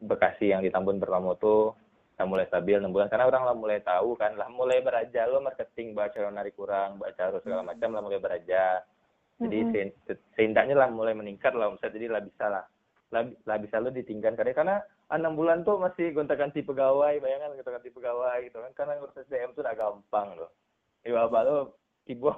Bekasi 0.03 0.53
yang 0.53 0.61
di 0.61 0.69
Tambun 0.69 1.01
Pertama 1.01 1.33
tuh 1.41 1.73
lah 2.23 2.31
mulai 2.31 2.47
stabil 2.47 2.79
enam 2.79 2.95
bulan. 2.95 3.11
Karena 3.11 3.27
orang 3.27 3.43
lah 3.43 3.55
mulai 3.59 3.83
tahu 3.83 4.15
kan 4.15 4.39
lah 4.39 4.47
mulai 4.47 4.79
beraja. 4.79 5.27
Lo 5.27 5.43
marketing 5.43 5.99
baca 5.99 6.15
narik 6.31 6.55
kurang 6.55 7.03
baca 7.03 7.19
harus 7.19 7.43
segala 7.43 7.67
macam 7.67 7.91
lah 7.91 8.03
mulai 8.07 8.23
beraja. 8.23 8.87
Jadi 9.43 9.91
se- 10.07 10.23
seindahnya 10.39 10.79
lah 10.79 10.87
mulai 10.87 11.19
meningkat 11.19 11.51
lah 11.59 11.75
omset 11.75 11.91
jadi 11.91 12.07
lah 12.07 12.23
bisa 12.23 12.47
lah. 12.47 12.65
Lah, 13.11 13.27
lah 13.45 13.59
bisa 13.59 13.83
lo 13.83 13.91
ditinggalkan 13.91 14.39
karena 14.39 14.55
karena 14.55 14.77
enam 15.13 15.35
bulan 15.35 15.67
tuh 15.67 15.83
masih 15.83 16.15
gonta 16.15 16.39
ganti 16.39 16.63
pegawai. 16.63 17.19
Bayangan 17.19 17.59
gonta 17.59 17.75
ganti 17.75 17.91
pegawai 17.91 18.39
gitu 18.47 18.63
kan. 18.63 18.71
Karena 18.79 19.03
ngurus 19.03 19.19
SDM 19.27 19.59
tuh 19.59 19.67
udah 19.67 19.75
gampang 19.75 20.39
loh. 20.39 20.55
Iya, 21.03 21.27
Pak 21.27 21.43
lo 21.43 21.75
ibu 22.07 22.31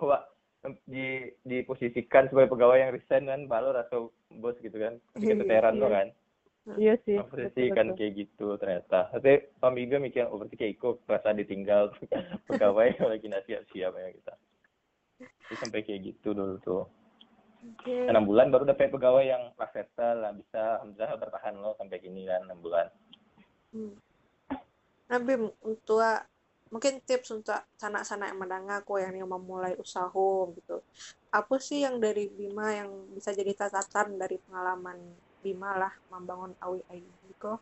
di 0.89 1.29
diposisikan 1.45 2.33
sebagai 2.33 2.57
pegawai 2.57 2.81
yang 2.81 2.95
resign 2.97 3.29
kan, 3.29 3.45
lo 3.45 3.71
rasa 3.77 4.09
bos 4.41 4.57
gitu 4.65 4.81
kan, 4.81 4.97
Iya, 5.21 5.37
keteteran 5.37 5.77
lo 5.77 5.93
iya. 5.93 5.97
kan, 6.01 6.07
Iya 6.65 6.97
sih. 7.05 7.21
posisi 7.21 7.69
betul, 7.69 7.77
kan 7.77 7.87
betul. 7.93 7.97
kayak 8.01 8.13
gitu 8.17 8.47
ternyata. 8.57 9.13
Tapi 9.13 9.33
Pak 9.61 9.71
juga 9.77 9.99
mikir, 10.01 10.25
oh 10.33 10.41
berarti 10.41 10.57
kayak 10.57 10.73
ikut 10.81 10.97
perasaan 11.05 11.37
ditinggal 11.45 11.93
pegawai 12.49 12.89
lagi 13.05 13.25
nggak 13.29 13.45
siap-siap 13.45 13.93
ya 13.93 14.09
kita. 14.17 14.35
Jadi 15.21 15.57
sampai 15.61 15.81
kayak 15.85 16.01
gitu 16.09 16.33
dulu 16.33 16.57
tuh. 16.65 16.85
Oke. 17.65 18.09
Enam 18.09 18.25
bulan 18.25 18.49
baru 18.49 18.65
dapat 18.65 18.89
pegawai 18.93 19.25
yang 19.25 19.53
settle 19.73 20.25
lah 20.25 20.33
bisa 20.33 20.81
alhamdulillah 20.81 21.21
bertahan 21.21 21.55
lo 21.61 21.77
sampai 21.77 22.01
gini 22.01 22.25
kan 22.25 22.45
enam 22.49 22.61
bulan. 22.61 22.89
Hmm. 23.73 23.97
Nah, 25.05 25.21
Bim, 25.21 25.53
untuk 25.61 26.01
mungkin 26.73 26.99
tips 27.05 27.29
untuk 27.31 27.61
sanak-sanak 27.77 28.33
yang 28.33 28.41
mendengar 28.41 28.79
kok 28.83 28.99
yang 28.99 29.15
yang 29.15 29.29
memulai 29.29 29.77
usaha 29.77 30.29
gitu. 30.57 30.81
Apa 31.29 31.57
sih 31.61 31.85
yang 31.85 32.01
dari 32.01 32.27
Bima 32.33 32.73
yang 32.73 32.91
bisa 33.13 33.37
jadi 33.37 33.53
catatan 33.53 34.17
dari 34.17 34.41
pengalaman 34.49 34.97
Bima 35.45 35.77
lah 35.77 35.93
membangun 36.09 36.57
Awi 36.65 36.81
kok? 37.37 37.61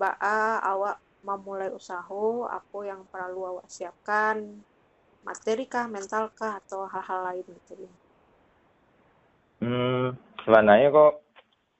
Baa 0.00 0.64
awak 0.64 0.96
memulai 1.20 1.68
usaha, 1.68 2.48
apa 2.48 2.78
yang 2.88 3.04
perlu 3.12 3.44
awak 3.44 3.68
siapkan? 3.68 4.64
Materi 5.22 5.68
kah, 5.70 5.86
mental 5.86 6.32
kah, 6.34 6.58
atau 6.58 6.88
hal-hal 6.88 7.20
lain 7.30 7.46
gitu? 7.46 7.86
Hmm, 9.62 10.18
sebenarnya 10.42 10.90
kok 10.90 11.22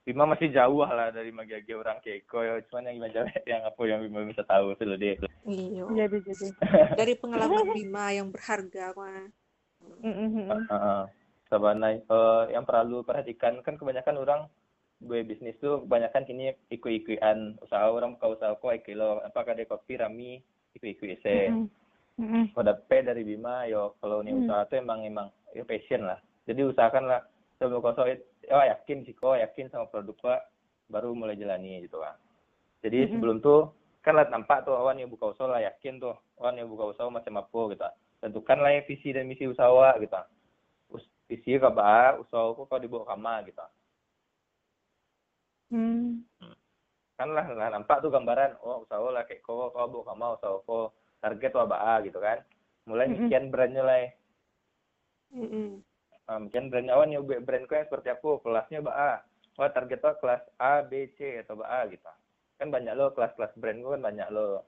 Bima 0.02 0.26
masih 0.26 0.50
jauh 0.50 0.82
lah 0.82 1.14
dari 1.14 1.30
magi-magi 1.30 1.74
orang 1.74 1.98
Keiko 2.02 2.42
ya. 2.42 2.58
Cuman 2.70 2.90
yang 2.90 2.94
gimana 3.02 3.30
yang 3.46 3.62
apa 3.66 3.80
yang 3.86 4.00
Bima 4.02 4.22
bisa 4.26 4.42
tahu 4.46 4.74
sih 4.78 4.86
lo 4.86 4.94
deh. 4.98 5.18
Iya. 5.46 5.86
Jadi 5.90 6.18
jadi. 6.26 6.48
Dari 6.94 7.14
pengalaman 7.18 7.70
Bima 7.74 8.10
yang 8.14 8.30
berharga, 8.30 8.94
mah. 8.94 9.30
Mm, 9.82 10.06
mm, 10.06 10.14
mm, 10.14 10.44
mm. 10.46 10.62
Heeh. 10.70 11.02
Sebenarnya 11.50 12.02
eh, 12.02 12.42
yang 12.54 12.64
perlu 12.66 13.02
perhatikan 13.02 13.58
kan 13.62 13.74
kebanyakan 13.74 14.16
orang 14.22 14.40
gue 15.02 15.20
bisnis 15.26 15.58
tuh 15.58 15.82
kebanyakan 15.82 16.22
kini 16.22 16.54
ikut-ikutan 16.70 17.58
usaha 17.58 17.90
orang 17.90 18.14
buka 18.14 18.38
usaha 18.38 18.52
kok 18.54 18.86
kilo 18.86 19.18
apa 19.26 19.42
kadai 19.42 19.66
kopi 19.66 19.98
rami 19.98 20.38
ikut-ikut 20.78 21.18
ese. 21.18 21.50
Mm, 21.50 21.66
mm, 22.22 22.28
mm. 22.30 22.44
Pada 22.54 22.78
P 22.78 22.90
dari 23.02 23.26
Bima 23.26 23.66
yo 23.66 23.98
kalau 23.98 24.22
nih 24.22 24.32
Hmm. 24.32 24.46
usaha 24.46 24.62
tuh 24.70 24.78
emang 24.78 25.02
emang 25.02 25.28
ya 25.52 25.66
passion 25.66 26.06
lah. 26.06 26.22
Jadi 26.46 26.62
usahakanlah 26.70 27.26
sebelum 27.58 27.82
kau 27.82 27.94
soal 27.98 28.14
oh 28.50 28.64
yakin 28.64 29.02
sih 29.02 29.14
kok 29.14 29.38
yakin 29.38 29.68
sama 29.68 29.90
produk 29.90 30.16
pak 30.22 30.40
baru 30.86 31.14
mulai 31.18 31.34
jalani 31.34 31.82
gitu 31.82 31.98
kan. 31.98 32.14
Jadi 32.86 33.06
Mm-mm. 33.06 33.12
sebelum 33.18 33.36
tuh 33.42 33.74
kan 34.02 34.18
lah 34.18 34.26
nampak 34.30 34.66
tuh 34.66 34.74
awan 34.74 34.98
yang 34.98 35.10
buka 35.10 35.34
usaha 35.34 35.50
lah 35.50 35.62
yakin 35.62 35.98
tuh 35.98 36.14
awan 36.38 36.58
yang 36.58 36.70
buka 36.70 36.94
usaha 36.94 37.10
macam 37.10 37.42
apa 37.42 37.60
gitu. 37.74 37.90
Tentukan 38.22 38.58
lah 38.62 38.70
ya 38.70 38.86
visi 38.86 39.10
dan 39.10 39.26
misi 39.26 39.50
usaha 39.50 39.98
gitu. 39.98 40.22
Visi 41.26 41.58
bah 41.58 42.18
usaha 42.22 42.54
kok 42.54 42.66
kau 42.70 42.78
dibawa 42.78 43.06
kama 43.12 43.42
gitu. 43.50 43.66
Hmm. 45.72 46.20
Kan 47.16 47.28
lah, 47.32 47.48
lah 47.48 47.72
nampak 47.72 48.04
tuh 48.04 48.12
gambaran 48.12 48.60
oh 48.60 48.84
usaha 48.84 49.00
lah 49.08 49.24
kayak 49.24 49.40
kau 49.40 49.72
kau 49.72 49.88
bawa 49.88 50.04
kama 50.12 50.26
usaha 50.36 50.60
kau 50.68 50.92
target 51.24 51.50
tuh 51.50 51.64
apa 51.64 52.04
gitu 52.04 52.20
kan. 52.20 52.44
Mulai 52.84 53.08
Mm-mm. 53.08 53.18
sekian 53.24 53.48
brandnya 53.48 53.82
lah 53.82 53.96
ya. 54.04 54.08
Mm-mm. 55.32 55.80
Ah, 56.30 56.38
mungkin 56.38 56.70
brand 56.70 56.86
awan 56.92 57.10
ya 57.10 57.20
brand 57.20 57.66
yang 57.66 57.88
seperti 57.90 58.08
apa 58.14 58.30
kelasnya 58.46 58.78
ba 58.78 58.92
A 58.94 59.12
oh 59.58 59.68
target 59.68 60.00
lo 60.00 60.14
kelas 60.22 60.42
A 60.54 60.80
B 60.86 61.10
C 61.18 61.42
atau 61.42 61.58
ba 61.58 61.82
gitu 61.90 62.08
kan 62.62 62.70
banyak 62.70 62.94
lo 62.94 63.10
kelas-kelas 63.10 63.52
brand 63.58 63.82
gua 63.82 63.98
kan 63.98 64.06
banyak 64.06 64.28
lo 64.30 64.62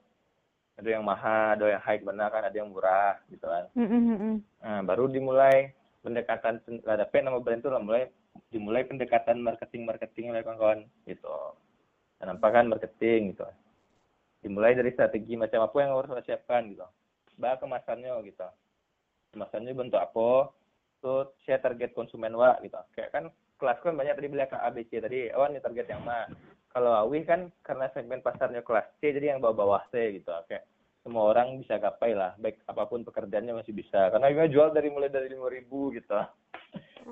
ada 0.75 0.89
yang 0.91 1.07
mahal 1.07 1.55
ada 1.55 1.79
yang 1.79 1.81
high 1.81 2.03
benar 2.03 2.27
kan 2.27 2.43
ada 2.43 2.57
yang 2.59 2.69
murah 2.69 3.17
gitu 3.31 3.47
kan 3.47 3.71
Mm, 3.71 3.87
mm, 3.87 4.01
mm, 4.03 4.17
mm. 4.19 4.35
nah, 4.61 4.81
baru 4.83 5.07
dimulai 5.07 5.71
pendekatan 6.03 6.59
lah 6.83 6.99
dapet 6.99 7.23
nama 7.23 7.39
brand 7.39 7.63
itu 7.63 7.69
lah 7.71 7.81
mulai 7.81 8.11
dimulai 8.51 8.87
pendekatan 8.87 9.43
marketing 9.43 9.83
marketing 9.87 10.31
oleh 10.31 10.41
kawan-kawan 10.43 10.87
gitu. 11.07 11.55
Dan 12.19 12.39
apa 12.39 12.47
kan 12.51 12.71
marketing 12.71 13.35
gitu. 13.35 13.47
Dimulai 14.39 14.77
dari 14.77 14.93
strategi 14.93 15.35
macam 15.35 15.65
apa 15.65 15.77
yang 15.81 15.91
harus 15.97 16.23
siapkan 16.23 16.71
gitu. 16.71 16.87
Bah 17.35 17.59
kemasannya 17.59 18.15
gitu. 18.23 18.47
Kemasannya 19.35 19.75
bentuk 19.75 19.99
apa? 19.99 20.55
Tuh 21.03 21.35
saya 21.43 21.59
target 21.59 21.91
konsumen 21.91 22.31
wa 22.37 22.55
gitu. 22.63 22.79
Kayak 22.95 23.11
kan 23.11 23.23
kelas 23.59 23.79
kan 23.83 23.95
banyak 23.95 24.15
tadi 24.15 24.27
ke 24.31 24.57
ABC 24.57 24.91
tadi 24.99 25.19
oh 25.35 25.47
ini 25.47 25.59
target 25.59 25.87
yang 25.91 26.03
mana? 26.03 26.31
Kalau 26.75 26.91
Awi 27.07 27.23
kan 27.23 27.51
karena 27.63 27.87
segmen 27.95 28.19
pasarnya 28.19 28.59
kelas 28.59 28.87
C 28.99 29.15
jadi 29.15 29.35
yang 29.35 29.39
bawah-bawah 29.39 29.87
C 29.91 30.19
gitu. 30.19 30.31
Kayak 30.47 30.67
semua 31.03 31.31
orang 31.31 31.61
bisa 31.61 31.77
gapai 31.77 32.17
lah 32.17 32.33
baik 32.39 32.63
apa 32.67 32.83
pun 32.87 33.03
pekerjaannya 33.03 33.55
masih 33.55 33.75
bisa. 33.75 34.11
Karena 34.11 34.31
Awi 34.31 34.51
jual 34.51 34.71
dari 34.71 34.87
mulai 34.91 35.11
dari 35.11 35.31
lima 35.31 35.51
ribu 35.51 35.91
gitu. 35.91 36.15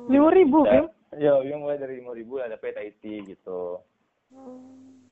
Lima 0.07 0.29
ribu 0.33 0.65
Bim 0.65 0.87
ya 1.17 1.31
Awi 1.39 1.53
mulai 1.55 1.77
dari 1.77 1.99
lima 1.99 2.13
ribu 2.13 2.39
ada 2.39 2.57
PT 2.57 3.27
gitu 3.27 3.79
Hmm. 4.33 5.05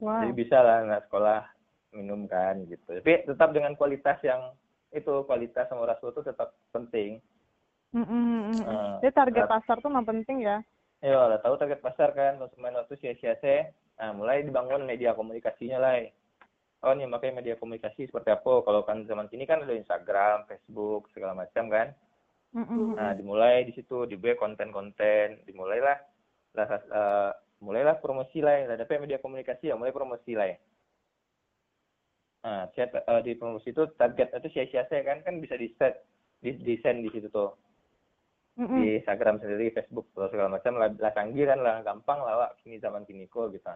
wow 0.00 0.24
jadi 0.24 0.32
bisa 0.32 0.56
lah 0.64 0.80
anak 0.80 1.04
sekolah 1.12 1.44
minum 1.92 2.24
kan 2.24 2.64
gitu 2.64 2.88
tapi 2.88 3.20
tetap 3.28 3.52
dengan 3.52 3.76
kualitas 3.76 4.16
yang 4.24 4.56
itu 4.96 5.12
kualitas 5.28 5.68
sama 5.68 5.84
rasa 5.84 6.08
itu 6.08 6.22
tetap 6.24 6.56
penting 6.72 7.20
Mm, 7.94 8.02
mm, 8.02 8.12
mm, 8.12 8.40
mm. 8.42 8.64
Eh, 8.66 8.92
jadi 9.08 9.12
target 9.14 9.44
eh, 9.46 9.50
pasar 9.56 9.76
tuh 9.80 9.88
memang 9.88 10.04
penting 10.04 10.42
ya 10.42 10.60
Ya, 11.04 11.28
udah 11.28 11.40
tahu 11.44 11.60
target 11.60 11.84
pasar 11.84 12.16
kan, 12.16 12.40
konsumen 12.40 12.72
waktu 12.72 12.96
sia-sia. 12.96 13.36
Nah, 14.00 14.16
mulai 14.16 14.40
dibangun 14.44 14.88
media 14.88 15.12
komunikasinya 15.12 15.76
lah. 15.76 16.00
Oh, 16.84 16.92
nih 16.96 17.08
pakai 17.08 17.36
media 17.36 17.54
komunikasi 17.60 18.08
seperti 18.08 18.32
apa? 18.32 18.64
Kalau 18.64 18.80
kan 18.84 19.04
zaman 19.04 19.28
kini 19.28 19.44
kan 19.44 19.60
ada 19.64 19.76
Instagram, 19.76 20.48
Facebook, 20.48 21.12
segala 21.12 21.36
macam 21.36 21.68
kan. 21.68 21.92
Mm, 22.54 22.62
mm, 22.62 22.78
mm. 22.78 22.94
Nah, 22.94 23.12
dimulai 23.18 23.66
di 23.66 23.72
situ, 23.74 24.06
dibuat 24.06 24.38
konten-konten, 24.38 25.42
dimulailah 25.44 25.98
lah 26.56 26.66
eh, 26.72 27.30
mulailah 27.60 28.00
promosi 28.00 28.40
lah, 28.40 28.64
ada 28.64 28.86
media 28.96 29.20
komunikasi 29.20 29.68
ya, 29.68 29.76
mulai 29.76 29.92
promosi 29.92 30.32
lah. 30.32 30.54
Nah, 32.46 32.70
saya 32.72 32.86
eh, 32.92 33.20
di 33.26 33.32
promosi 33.34 33.74
itu 33.74 33.84
target 33.98 34.32
itu 34.40 34.48
sia-sia 34.54 34.86
saya 34.88 35.02
kan 35.04 35.20
kan 35.26 35.42
bisa 35.42 35.58
di 35.58 35.68
set, 35.76 36.06
di 36.40 36.54
desain 36.62 37.02
di 37.02 37.10
situ 37.12 37.28
tuh 37.28 37.52
Mm, 38.56 38.72
mm. 38.72 38.80
di 38.80 38.88
Instagram 39.04 39.36
sendiri, 39.36 39.68
Facebook, 39.68 40.08
terus 40.16 40.32
segala 40.32 40.56
macam 40.56 40.80
lah, 40.80 40.88
lah 40.96 41.12
canggih 41.12 41.44
kan 41.44 41.60
lah, 41.60 41.84
gampang 41.84 42.24
lah 42.24 42.34
wak, 42.40 42.50
kini 42.64 42.80
zaman 42.80 43.04
kini 43.04 43.28
kok 43.28 43.52
gitu. 43.52 43.68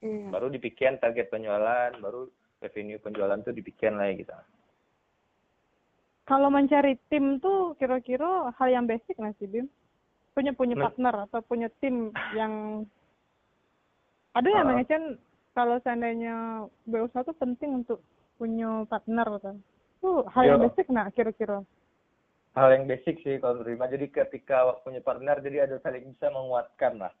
Iya. 0.00 0.32
Baru 0.32 0.48
dipikirin 0.48 0.96
target 0.96 1.28
penjualan, 1.28 1.92
baru 2.00 2.32
revenue 2.64 2.96
penjualan 2.96 3.36
tuh 3.44 3.52
dipikirin 3.52 4.00
lah 4.00 4.08
gitu. 4.16 4.32
Kalau 6.24 6.48
mencari 6.48 6.96
tim 7.12 7.36
tuh 7.36 7.76
kira-kira 7.76 8.48
hal 8.56 8.68
yang 8.72 8.88
basic 8.88 9.12
nggak 9.16 9.36
sih 9.36 9.44
Bim? 9.44 9.68
Punya 10.32 10.56
punya 10.56 10.74
Nah. 10.74 10.88
partner 10.88 11.14
atau 11.28 11.40
punya 11.44 11.68
tim 11.84 12.10
yang 12.40 12.84
ada 14.34 14.48
yang 14.48 14.66
Ah. 14.66 14.70
mengecan 14.72 15.02
kalau 15.54 15.78
seandainya 15.84 16.66
berusaha 16.88 17.22
tuh 17.22 17.36
penting 17.36 17.84
untuk 17.84 18.00
punya 18.40 18.88
partner 18.88 19.28
kan? 19.38 19.56
Tuh 20.00 20.24
hal 20.32 20.44
yang 20.48 20.58
Iya. 20.58 20.64
basic 20.72 20.86
nah 20.90 21.06
kira-kira. 21.12 21.60
Hal 22.54 22.68
yang 22.72 22.86
basic 22.88 23.20
sih 23.20 23.36
kalau 23.38 23.60
terima. 23.62 23.84
Jadi 23.90 24.08
ketika 24.08 24.78
punya 24.80 25.02
partner, 25.02 25.42
jadi 25.42 25.66
ada 25.66 25.76
saling 25.82 26.14
bisa 26.14 26.30
menguatkan 26.30 27.02
lah. 27.02 27.12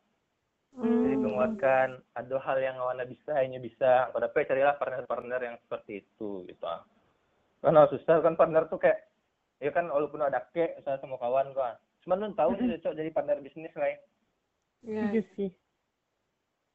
Hmm. 0.74 1.06
Jadi 1.06 1.16
menguatkan, 1.22 2.02
ada 2.14 2.36
hal 2.38 2.58
yang 2.58 2.78
awana 2.78 3.02
bisa, 3.06 3.42
ini 3.42 3.58
bisa. 3.58 4.10
Pada 4.10 4.30
carilah 4.30 4.74
partner-partner 4.78 5.40
yang 5.42 5.56
seperti 5.62 6.02
itu 6.06 6.46
gitu. 6.46 6.66
Karena 7.64 7.88
susah 7.88 8.20
kan 8.20 8.36
partner 8.36 8.68
tuh 8.68 8.76
kayak, 8.76 9.08
ya 9.56 9.72
kan 9.72 9.88
walaupun 9.88 10.20
ada 10.20 10.44
ke, 10.52 10.76
misalnya 10.76 11.00
sama 11.00 11.16
kawan 11.16 11.56
kan. 11.56 11.80
Cuman 12.04 12.20
lu 12.20 12.36
tahu 12.36 12.60
sih 12.60 12.68
cocok 12.76 12.92
jadi 12.92 13.10
partner 13.16 13.40
bisnis 13.40 13.72
lah. 13.72 13.88
ya. 13.88 13.98
Iya. 14.84 15.04
Iya 15.16 15.22
sih. 15.32 15.50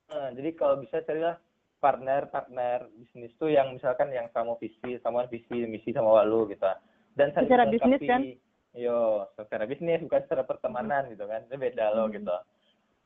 Nah, 0.09 0.33
jadi 0.33 0.49
kalau 0.57 0.81
bisa 0.81 1.05
carilah 1.05 1.37
partner-partner 1.77 2.89
bisnis 2.97 3.29
tuh 3.37 3.53
yang 3.53 3.77
misalkan 3.77 4.09
yang 4.09 4.25
sama 4.33 4.57
visi, 4.57 4.97
sama 5.05 5.29
visi, 5.29 5.69
misi 5.69 5.93
sama 5.93 6.25
walu 6.25 6.49
gitu. 6.49 6.65
Dan 7.13 7.29
Secara 7.37 7.69
bisnis 7.69 8.01
melengkapi. 8.01 8.41
Yo, 8.73 9.25
secara 9.37 9.65
bisnis 9.69 10.01
bukan 10.01 10.21
secara 10.25 10.43
pertemanan 10.45 11.09
gitu 11.13 11.29
kan. 11.29 11.45
Itu 11.45 11.57
beda 11.61 11.93
Hmm. 11.93 12.09
gitu. 12.09 12.37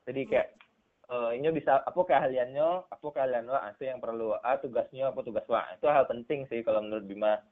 Jadi 0.07 0.21
kayak 0.27 0.49
eh 1.11 1.31
ini 1.35 1.51
bisa 1.51 1.83
apa 1.83 1.99
keahliannya, 1.99 2.87
apa 2.87 3.07
keahlian 3.11 3.43
lo, 3.47 3.59
itu 3.75 3.83
yang 3.83 3.99
perlu 3.99 4.39
ah 4.39 4.55
tugasnya 4.55 5.11
apa 5.11 5.19
tugas 5.19 5.43
wa. 5.51 5.67
Itu 5.75 5.91
hal 5.91 6.07
penting 6.07 6.47
sih 6.47 6.63
kalau 6.63 6.79
menurut 6.79 7.03
Bima 7.03 7.43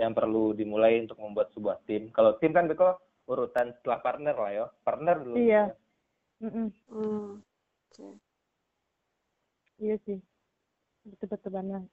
yang 0.00 0.16
perlu 0.16 0.56
dimulai 0.56 1.04
untuk 1.04 1.20
membuat 1.20 1.52
sebuah 1.52 1.84
tim. 1.84 2.08
Kalau 2.16 2.40
tim 2.40 2.56
kan 2.56 2.64
beko 2.64 2.96
urutan 3.28 3.76
setelah 3.76 4.00
partner 4.00 4.32
lah 4.34 4.50
yo. 4.50 4.66
Partner 4.80 5.16
dulu. 5.20 5.36
Iya. 5.36 5.64
Mm-mm. 6.40 6.68
Hmm. 6.88 7.28
Oke. 7.92 8.08
Iya 9.76 10.00
sih. 10.08 10.18
Betul-betul 11.04 11.52
benar. 11.52 11.84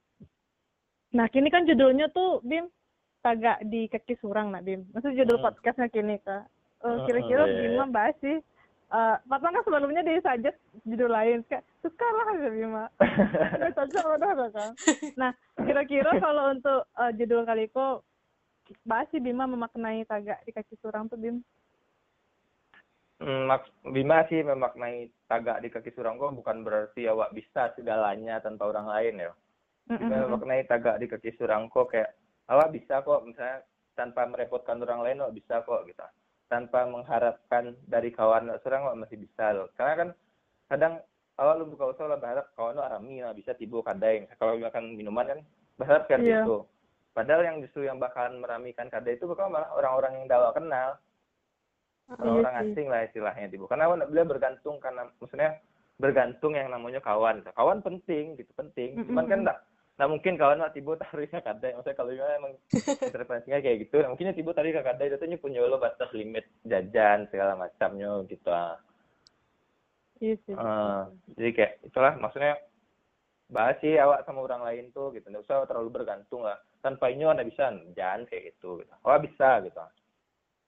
Nah, 1.11 1.27
kini 1.27 1.51
kan 1.51 1.67
judulnya 1.67 2.07
tuh 2.15 2.39
Bim 2.47 2.71
tagak 3.19 3.59
di 3.67 3.91
kaki 3.91 4.15
surang 4.23 4.55
nak 4.55 4.63
Bim. 4.63 4.87
Maksud 4.95 5.11
judul 5.11 5.43
Hmm. 5.43 5.51
podcastnya 5.51 5.91
kini 5.91 6.15
kak. 6.23 6.47
Eh, 6.79 6.87
Hmm, 6.87 7.03
kira-kira 7.03 7.43
iya, 7.43 7.51
iya. 7.51 7.61
Bima 7.75 7.85
bahas 7.91 8.15
sih. 8.23 8.39
Eh, 8.87 9.15
Patang 9.27 9.51
kan 9.51 9.63
sebelumnya 9.67 9.99
dia 9.99 10.15
saja 10.23 10.47
judul 10.87 11.11
lain 11.11 11.43
kayak 11.51 11.67
suka 11.83 12.07
lah 12.07 12.27
ya 12.39 12.49
Bima. 12.55 12.85
Nggak 13.59 13.75
cocok 13.75 14.05
udah 14.15 14.29
udah, 14.31 14.49
kan. 14.55 14.71
Nah, 15.19 15.31
kira-kira 15.59 16.15
kalau 16.23 16.55
untuk 16.55 16.87
eh, 16.95 17.11
judul 17.19 17.43
kali 17.43 17.67
ko 17.67 17.99
bahas 18.87 19.11
sih 19.11 19.19
Bima 19.19 19.43
memaknai 19.43 20.07
tagak 20.07 20.39
di 20.47 20.55
kaki 20.55 20.79
surang 20.79 21.11
tuh 21.11 21.19
Bim. 21.19 21.43
Hmm, 23.19 23.51
Maks 23.51 23.67
Bima 23.83 24.23
sih 24.31 24.39
memaknai 24.39 25.11
tagak 25.27 25.59
di 25.59 25.67
kaki 25.67 25.91
surangko 25.91 26.31
bukan 26.31 26.63
berarti 26.63 27.11
awak 27.11 27.35
bisa 27.35 27.75
segalanya 27.75 28.39
tanpa 28.39 28.71
orang 28.71 28.87
lain 28.87 29.19
ya. 29.19 29.31
Bima 29.91 30.31
memaknai 30.31 30.63
tagak 30.63 30.95
di 30.95 31.11
kaki 31.11 31.35
surangko 31.35 31.91
kayak 31.91 32.15
awak 32.47 32.71
bisa 32.71 33.03
kok 33.03 33.27
misalnya 33.27 33.67
tanpa 33.99 34.23
merepotkan 34.31 34.79
orang 34.79 35.03
lain 35.03 35.27
awak 35.27 35.35
bisa 35.35 35.59
kok 35.67 35.83
gitu. 35.91 36.07
Tanpa 36.47 36.87
mengharapkan 36.87 37.75
dari 37.83 38.11
kawan 38.11 38.47
awak 38.51 38.95
masih 38.95 39.19
bisa 39.19 39.51
loh. 39.51 39.67
Karena 39.75 39.93
kan 39.95 40.09
kadang 40.71 40.93
awak 41.35 41.53
lu 41.59 41.67
buka 41.67 41.91
usaha 41.91 42.07
lah 42.07 42.19
berharap 42.19 42.51
kawan 42.55 42.79
lu 42.79 42.83
arami 42.83 43.19
lah 43.19 43.35
bisa 43.35 43.51
tibu 43.51 43.83
kadai. 43.83 44.27
Kalau 44.39 44.55
makan 44.55 44.95
minuman 44.95 45.27
kan 45.27 45.39
berharap 45.75 46.07
kan 46.07 46.23
Iya. 46.23 46.47
gitu. 46.47 46.63
Padahal 47.11 47.43
yang 47.43 47.57
justru 47.65 47.83
yang 47.83 47.97
bakalan 47.97 48.39
meramikan 48.39 48.87
kadai 48.87 49.17
itu 49.17 49.25
bakal 49.25 49.49
malah 49.49 49.73
orang-orang 49.73 50.21
yang 50.21 50.25
dah 50.29 50.37
awak 50.39 50.55
kenal 50.55 50.89
orang-orang 52.07 52.53
Iya 52.53 52.61
sih. 52.63 52.71
asing 52.71 52.87
lah 52.87 53.01
istilahnya 53.03 53.47
tibu 53.51 53.65
karena 53.67 53.91
beliau 54.07 54.23
bergantung 54.23 54.79
karena 54.79 55.11
maksudnya 55.19 55.59
bergantung 55.99 56.55
yang 56.55 56.71
namanya 56.71 57.03
kawan 57.03 57.43
kawan 57.51 57.83
penting 57.83 58.39
gitu 58.39 58.47
penting 58.55 58.95
cuman 59.11 59.27
kan 59.27 59.39
enggak 59.43 59.59
nah 59.97 60.05
mungkin 60.05 60.37
kawan 60.37 60.61
mah 60.61 60.69
tibu 60.69 60.93
taruhnya 60.93 61.41
kadai 61.41 61.73
maksudnya 61.73 61.97
kalau 61.97 62.13
Bima 62.13 62.29
emang 62.37 62.53
interpretasinya 63.09 63.57
kayak 63.57 63.77
gitu 63.89 63.97
nah, 64.05 64.13
mungkin 64.13 64.37
tibu 64.37 64.53
tarik 64.53 64.77
ke 64.77 64.85
kadai 64.85 65.09
itu 65.09 65.25
nya 65.25 65.37
punya 65.41 65.65
lo 65.65 65.81
batas 65.81 66.13
limit 66.13 66.45
jajan 66.69 67.25
segala 67.33 67.57
macamnya 67.57 68.21
gitu 68.29 68.49
ah. 68.53 68.77
Iya 70.17 70.33
sih. 70.49 70.53
Eh, 70.57 71.01
jadi 71.37 71.49
kayak 71.53 71.73
itulah 71.93 72.13
maksudnya 72.17 72.57
bahas 73.53 73.77
sih 73.85 74.01
awak 74.01 74.25
sama 74.25 74.49
orang 74.49 74.65
lain 74.65 74.89
tuh 74.89 75.13
gitu. 75.13 75.29
Nggak 75.29 75.45
usah 75.45 75.69
terlalu 75.69 75.93
bergantung 75.93 76.41
lah. 76.41 76.57
Tanpa 76.81 77.13
ini 77.13 77.21
anda 77.21 77.45
bisa 77.45 77.69
jangan 77.93 78.25
kayak 78.25 78.57
gitu 78.57 78.81
gitu. 78.81 78.93
Awak 79.05 79.29
bisa 79.29 79.61
gitu 79.61 79.77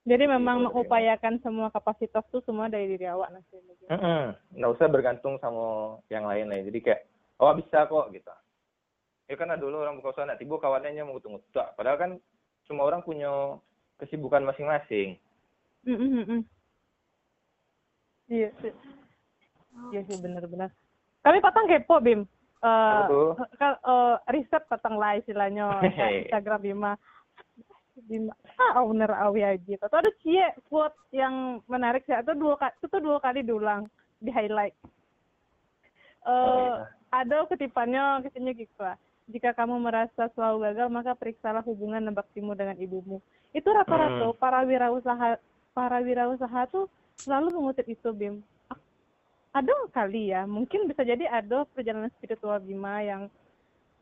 Jadi 0.06 0.24
Gitu, 0.26 0.34
memang 0.38 0.62
Bima. 0.62 0.66
mengupayakan 0.70 1.42
semua 1.42 1.74
kapasitas 1.74 2.22
tuh 2.30 2.46
semua 2.46 2.70
dari 2.70 2.94
diri 2.94 3.10
awak 3.10 3.34
nanti. 3.34 3.58
Nggak 4.54 4.74
usah 4.78 4.86
bergantung 4.86 5.42
sama 5.42 5.98
yang 6.14 6.30
lain 6.30 6.46
lah 6.46 6.62
jadi 6.62 6.80
kayak 6.86 7.02
oh 7.42 7.54
bisa 7.58 7.90
kok 7.90 8.12
gitu 8.14 8.30
ya 9.30 9.36
kan 9.38 9.54
ada 9.54 9.62
dulu 9.62 9.86
orang 9.86 10.02
buka 10.02 10.12
usaha 10.18 10.26
nak 10.26 10.42
tiba 10.42 10.58
kawannya 10.58 11.06
mau 11.06 11.16
ngutung 11.16 11.38
padahal 11.78 11.98
kan 12.02 12.12
semua 12.66 12.90
orang 12.90 13.06
punya 13.06 13.62
kesibukan 14.02 14.44
masing-masing 14.44 15.16
Mm, 15.88 15.96
mm, 15.96 16.12
mm, 16.12 16.26
mm. 16.28 16.42
Iya 18.30 18.50
sih. 18.62 18.74
Iya 19.96 20.02
sih 20.06 20.18
benar-benar. 20.20 20.70
Tapi 21.24 21.38
patang 21.40 21.72
kepo 21.72 22.04
Bim. 22.04 22.28
Eh 22.60 23.04
kan 23.56 23.80
eh, 23.80 24.16
riset 24.36 24.64
patang 24.68 25.00
lah 25.00 25.16
istilahnya. 25.18 25.80
Instagram 26.28 26.60
Bima. 26.62 26.92
Bima 28.06 28.36
ah 28.60 28.84
owner 28.84 29.08
awi 29.24 29.42
aja. 29.44 29.76
Atau 29.82 30.04
ada 30.04 30.12
cie 30.20 30.52
quote 30.68 30.96
yang 31.16 31.64
menarik 31.72 32.04
sih 32.04 32.16
atau 32.16 32.36
dua 32.36 32.60
kali 32.60 32.76
itu 32.76 32.86
tuh 32.92 33.02
dua 33.02 33.18
kali 33.24 33.40
diulang 33.40 33.88
di 34.20 34.30
highlight. 34.30 34.76
Eh 34.76 36.28
Oh, 36.28 36.76
iya. 36.76 36.92
ada 37.16 37.48
kutipannya 37.48 38.28
katanya 38.28 38.52
gitu 38.52 38.76
lah. 38.84 39.00
Jika 39.30 39.54
kamu 39.54 39.78
merasa 39.78 40.26
selalu 40.34 40.58
gagal, 40.66 40.88
maka 40.90 41.14
periksalah 41.14 41.62
hubungan 41.62 42.02
dan 42.02 42.18
baktimu 42.18 42.58
dengan 42.58 42.74
ibumu. 42.76 43.22
Itu 43.54 43.70
rata-rata 43.70 44.26
Hmm. 44.26 44.38
para 44.42 44.66
wirausaha 44.66 45.38
para 45.70 46.02
wirausaha 46.02 46.66
tuh 46.68 46.90
selalu 47.14 47.54
mengutip 47.54 47.86
itu 47.86 48.10
Bim. 48.10 48.42
Ada 49.54 49.74
kali 49.94 50.34
ya, 50.34 50.50
mungkin 50.50 50.90
bisa 50.90 51.06
jadi 51.06 51.30
ada 51.30 51.66
perjalanan 51.70 52.10
spiritual 52.18 52.58
Bima 52.58 53.02
yang 53.02 53.30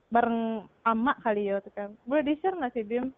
bareng 0.08 0.64
amak 0.84 1.20
kali 1.20 1.52
ya, 1.52 1.60
tuh 1.60 1.72
kan. 1.76 1.90
Boleh 2.08 2.24
di-share 2.24 2.56
nggak 2.56 2.72
sih 2.72 2.88
Bim? 2.88 3.12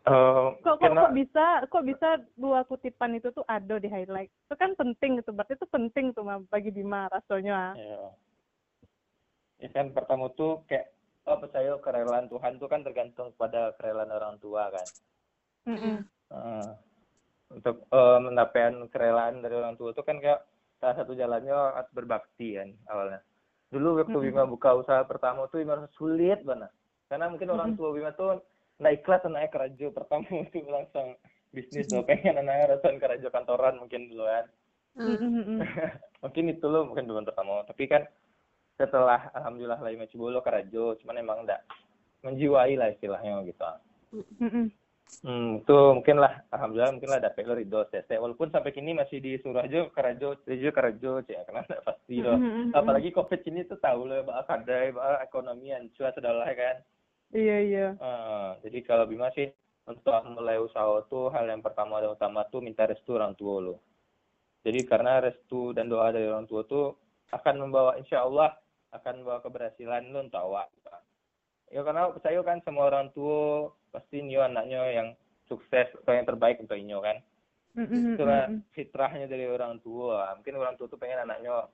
Eh, 0.00 0.46
Kok, 0.60 0.64
kok, 0.64 0.80
karena- 0.80 1.02
kok 1.04 1.12
bisa 1.12 1.46
kok 1.68 1.84
bisa 1.84 2.08
dua 2.32 2.64
kutipan 2.64 3.16
itu 3.16 3.28
tuh 3.32 3.44
ada 3.44 3.76
di 3.76 3.88
highlight? 3.88 4.32
Itu 4.48 4.56
kan 4.56 4.72
penting 4.72 5.20
itu, 5.20 5.28
berarti 5.32 5.56
itu 5.56 5.68
penting 5.68 6.12
tuh 6.12 6.24
bagi 6.48 6.68
Bima 6.68 7.08
rasanya. 7.08 7.76
ya. 7.76 8.12
Ya 9.60 9.68
kan 9.70 9.92
pertama 9.92 10.32
tuh 10.34 10.64
kayak 10.66 10.88
oh 11.28 11.36
percaya 11.36 11.76
kerelaan 11.78 12.26
Tuhan 12.32 12.56
tuh 12.56 12.68
kan 12.68 12.80
tergantung 12.80 13.30
pada 13.36 13.76
kerelaan 13.76 14.10
orang 14.10 14.36
tua 14.40 14.72
kan 14.72 14.88
Mm-mm. 15.68 15.96
Heeh. 16.32 16.66
untuk 17.60 17.84
uh, 17.92 18.18
mendapatkan 18.24 18.88
kerelaan 18.88 19.44
dari 19.44 19.54
orang 19.54 19.76
tua 19.76 19.92
itu 19.92 20.00
kan 20.00 20.16
kayak 20.16 20.40
salah 20.80 20.96
satu 20.96 21.12
jalannya 21.12 21.52
berbakti 21.92 22.56
kan 22.56 22.72
awalnya 22.88 23.20
dulu 23.68 24.00
waktu 24.00 24.16
Mm-mm. 24.16 24.32
Bima 24.32 24.44
buka 24.48 24.80
usaha 24.80 25.04
pertama 25.04 25.44
tuh 25.52 25.60
Bima 25.60 25.84
sulit 25.94 26.40
banget 26.42 26.72
karena 27.12 27.28
mungkin 27.28 27.52
orang 27.52 27.76
tua 27.76 27.92
Bima 27.92 28.16
tuh 28.16 28.40
nggak 28.80 29.04
ikhlas 29.04 29.28
anaknya 29.28 29.50
kerja 29.52 29.86
pertama 29.92 30.24
tuh 30.54 30.64
langsung 30.72 31.06
bisnis 31.52 31.90
tuh 31.90 32.00
pengen 32.08 32.40
anaknya 32.40 32.78
rasain 32.78 32.96
kerja 32.96 33.28
kantoran 33.28 33.76
mungkin 33.76 34.08
dulu 34.08 34.24
kan 34.24 34.48
Hmm. 34.98 35.62
Mungkin 36.22 36.50
itu 36.50 36.66
lo 36.66 36.82
mungkin 36.90 37.06
dulu 37.06 37.22
pertama 37.22 37.62
tapi 37.62 37.86
kan 37.86 38.10
setelah 38.80 39.28
alhamdulillah 39.36 39.76
lagi 39.76 40.00
macam 40.00 40.16
bolo 40.16 40.40
kerajo 40.40 40.96
cuman 41.04 41.20
emang 41.20 41.38
enggak 41.44 41.60
menjiwai 42.24 42.80
lah 42.80 42.88
istilahnya 42.88 43.44
gitu 43.44 43.64
Mm-mm. 44.40 44.72
Hmm, 45.26 45.58
itu 45.58 45.78
mungkin 45.90 46.22
lah, 46.22 46.46
alhamdulillah 46.54 46.94
mungkin 46.94 47.10
lah 47.10 47.18
dapet 47.18 47.42
lo 47.42 47.58
ridho 47.58 47.82
sese. 47.90 48.14
Walaupun 48.14 48.54
sampai 48.54 48.70
kini 48.70 48.94
masih 48.94 49.18
disuruh 49.18 49.58
aja 49.58 49.90
kerajo, 49.90 50.38
kerajo, 50.46 50.70
kerajo, 50.70 51.12
cek 51.26 51.50
karena 51.50 51.66
nggak 51.66 51.82
pasti 51.82 52.16
loh. 52.22 52.38
Mm-mm. 52.38 52.70
Apalagi 52.70 53.10
covid 53.10 53.42
ini 53.50 53.66
tuh 53.66 53.78
tahu 53.82 54.06
loh, 54.06 54.22
bahwa 54.22 54.46
kadai, 54.46 54.94
bahwa 54.94 55.18
ekonomi 55.18 55.74
hancur 55.74 56.14
sudah 56.14 56.30
lah 56.30 56.50
kan. 56.54 56.76
Iya 57.34 57.56
iya. 57.58 57.86
Eh, 57.98 58.50
jadi 58.66 58.78
kalau 58.86 59.10
Bima 59.10 59.34
sih 59.34 59.50
untuk 59.86 60.14
mulai 60.30 60.62
usaha 60.62 61.02
tuh 61.10 61.30
hal 61.34 61.46
yang 61.50 61.62
pertama 61.62 61.98
dan 61.98 62.14
utama 62.14 62.46
tuh 62.46 62.62
minta 62.62 62.86
restu 62.86 63.18
orang 63.18 63.34
tua 63.34 63.58
lo. 63.58 63.76
Jadi 64.62 64.86
karena 64.86 65.18
restu 65.18 65.74
dan 65.74 65.90
doa 65.90 66.14
dari 66.14 66.30
orang 66.30 66.46
tua 66.46 66.62
tuh 66.62 66.94
akan 67.34 67.66
membawa 67.66 67.98
insya 67.98 68.22
Allah 68.22 68.54
akan 68.90 69.22
membawa 69.22 69.40
keberhasilan 69.42 70.10
lo 70.10 70.26
untuk 70.26 70.42
awak. 70.42 70.68
Ya 71.70 71.86
karena 71.86 72.10
percaya 72.10 72.42
kan 72.42 72.58
semua 72.66 72.90
orang 72.90 73.14
tua 73.14 73.70
pasti 73.94 74.26
nyo 74.26 74.42
anaknya 74.42 74.80
yang 74.90 75.08
sukses 75.46 75.86
atau 76.02 76.12
yang 76.14 76.26
terbaik 76.26 76.58
untuk 76.58 76.74
inyo 76.74 76.98
kan. 76.98 77.22
Itulah 77.78 78.50
Mm-mm. 78.50 78.66
fitrahnya 78.74 79.30
dari 79.30 79.46
orang 79.46 79.78
tua. 79.78 80.34
Mungkin 80.34 80.58
orang 80.58 80.74
tua 80.74 80.90
tuh 80.90 80.98
pengen 80.98 81.22
anaknya 81.22 81.70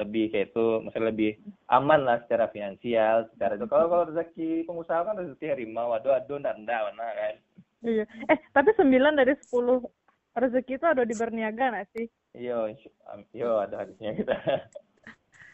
lebih 0.00 0.32
kayak 0.32 0.50
itu, 0.50 0.66
maksudnya 0.80 1.12
lebih 1.12 1.38
aman 1.70 2.00
lah 2.02 2.18
secara 2.24 2.48
finansial, 2.48 3.28
secara 3.36 3.60
itu. 3.60 3.68
Kalau 3.68 3.86
kalau 3.92 4.08
rezeki 4.08 4.64
pengusaha 4.64 5.04
kan 5.04 5.20
rezeki 5.20 5.46
harimau, 5.52 5.92
aduh 5.92 6.16
aduh 6.16 6.40
ndak 6.40 6.58
ndak 6.64 6.80
mana 6.90 7.06
kan. 7.12 7.34
Iya. 7.84 8.04
Eh 8.32 8.38
tapi 8.56 8.72
sembilan 8.74 9.12
dari 9.20 9.36
sepuluh 9.38 9.84
rezeki 10.34 10.80
itu 10.80 10.86
ada 10.88 11.04
di 11.04 11.14
berniaga 11.14 11.64
nggak 11.70 11.88
sih? 11.92 12.08
Am- 13.12 13.28
yo 13.30 13.60
ada 13.60 13.84
hadisnya 13.84 14.16
kita. 14.16 14.34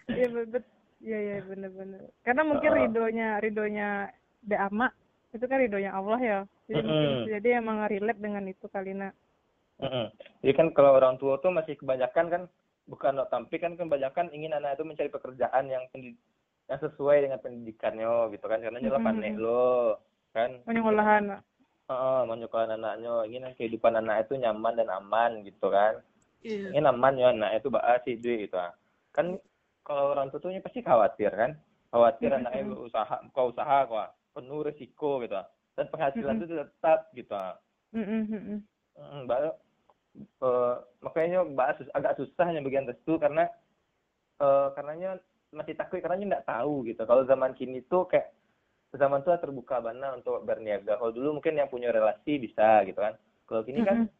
Iya 0.08 0.46
bet. 0.46 0.64
Iya 1.00 1.18
iya 1.18 1.36
bener-bener. 1.42 2.12
Karena 2.20 2.42
mungkin 2.44 2.70
Oh. 2.70 2.76
ridonya 2.76 3.28
ridonya 3.40 3.88
de 4.44 4.56
ama 4.56 4.92
itu 5.32 5.44
kan 5.44 5.58
ridonya 5.58 5.96
Allah 5.96 6.20
ya. 6.20 6.38
Jadi 6.68 6.80
mungkin 6.84 7.08
Mm-mm. 7.10 7.30
jadi 7.32 7.48
emang 7.58 7.88
relate 7.88 8.20
dengan 8.20 8.44
itu 8.44 8.66
kali 8.68 8.92
nak. 8.92 9.16
Mm-mm. 9.80 10.12
Jadi 10.44 10.52
kan 10.52 10.68
kalau 10.76 10.92
orang 10.94 11.16
tua 11.16 11.40
tuh 11.40 11.48
masih 11.50 11.74
kebanyakan 11.74 12.26
kan 12.28 12.42
bukan 12.84 13.16
no 13.16 13.24
tapi 13.24 13.56
kan 13.56 13.78
kebanyakan 13.78 14.28
ingin 14.30 14.52
anak 14.52 14.76
itu 14.76 14.84
mencari 14.84 15.08
pekerjaan 15.08 15.70
yang 15.70 15.88
pendi- 15.88 16.18
yang 16.66 16.78
sesuai 16.78 17.22
dengan 17.22 17.38
pendidikannya 17.38 18.34
gitu 18.34 18.44
kan 18.44 18.60
karena 18.60 18.78
nyala 18.78 18.98
Mm-mm. 19.00 19.08
panek 19.08 19.34
lo 19.40 19.96
kan 20.30 20.50
Penyengolahan. 20.68 21.40
Heeh, 21.90 22.20
menyukai 22.22 22.70
anaknya 22.70 23.26
ingin 23.26 23.50
kehidupan 23.58 23.98
anak 23.98 24.22
itu 24.22 24.38
nyaman 24.38 24.78
dan 24.78 24.92
aman 24.92 25.42
gitu 25.42 25.72
kan 25.72 25.98
Iya. 26.40 26.70
ingin 26.70 26.86
aman 26.86 27.18
ya 27.18 27.34
anak 27.34 27.58
itu 27.58 27.68
bah 27.68 27.98
si 28.06 28.14
duit 28.14 28.46
gitu 28.46 28.56
kan 29.10 29.36
kalau 29.84 30.12
orang 30.12 30.28
tua 30.30 30.40
tuh 30.42 30.52
pasti 30.62 30.80
khawatir 30.84 31.32
kan 31.32 31.52
khawatir 31.90 32.30
Mm-mm. 32.30 32.40
anaknya 32.46 32.64
berusaha 32.70 33.16
buka 33.30 33.42
usaha 33.50 33.78
kok 33.88 34.08
penuh 34.30 34.60
resiko 34.62 35.18
gitu 35.24 35.40
dan 35.74 35.86
penghasilan 35.90 36.36
Mm-mm. 36.38 36.46
itu 36.46 36.54
tetap 36.60 36.98
gitu. 37.16 37.34
Mm, 37.90 38.62
Mbak, 39.26 39.38
eh, 39.42 40.74
makanya 41.02 41.38
Mbak 41.42 41.68
sus- 41.80 41.94
agak 41.96 42.14
susahnya 42.20 42.62
bagian 42.62 42.86
restu 42.86 43.18
karena 43.18 43.48
eh 44.40 44.68
karenanya 44.78 45.18
masih 45.50 45.74
takut 45.74 45.98
karena 45.98 46.38
nggak 46.38 46.46
tahu 46.46 46.86
gitu. 46.86 47.02
Kalau 47.02 47.26
zaman 47.26 47.52
kini 47.58 47.82
tuh 47.90 48.06
kayak 48.06 48.30
zaman 48.94 49.26
tuh 49.26 49.34
terbuka 49.42 49.82
mana 49.82 50.14
untuk 50.14 50.42
berniaga. 50.46 50.96
Kalau 50.98 51.10
dulu 51.10 51.38
mungkin 51.42 51.58
yang 51.58 51.66
punya 51.70 51.90
relasi 51.90 52.38
bisa 52.38 52.86
gitu 52.86 53.02
kan. 53.02 53.18
Kalau 53.50 53.62
kini 53.66 53.82
kan 53.82 54.06
Mm-mm. 54.06 54.14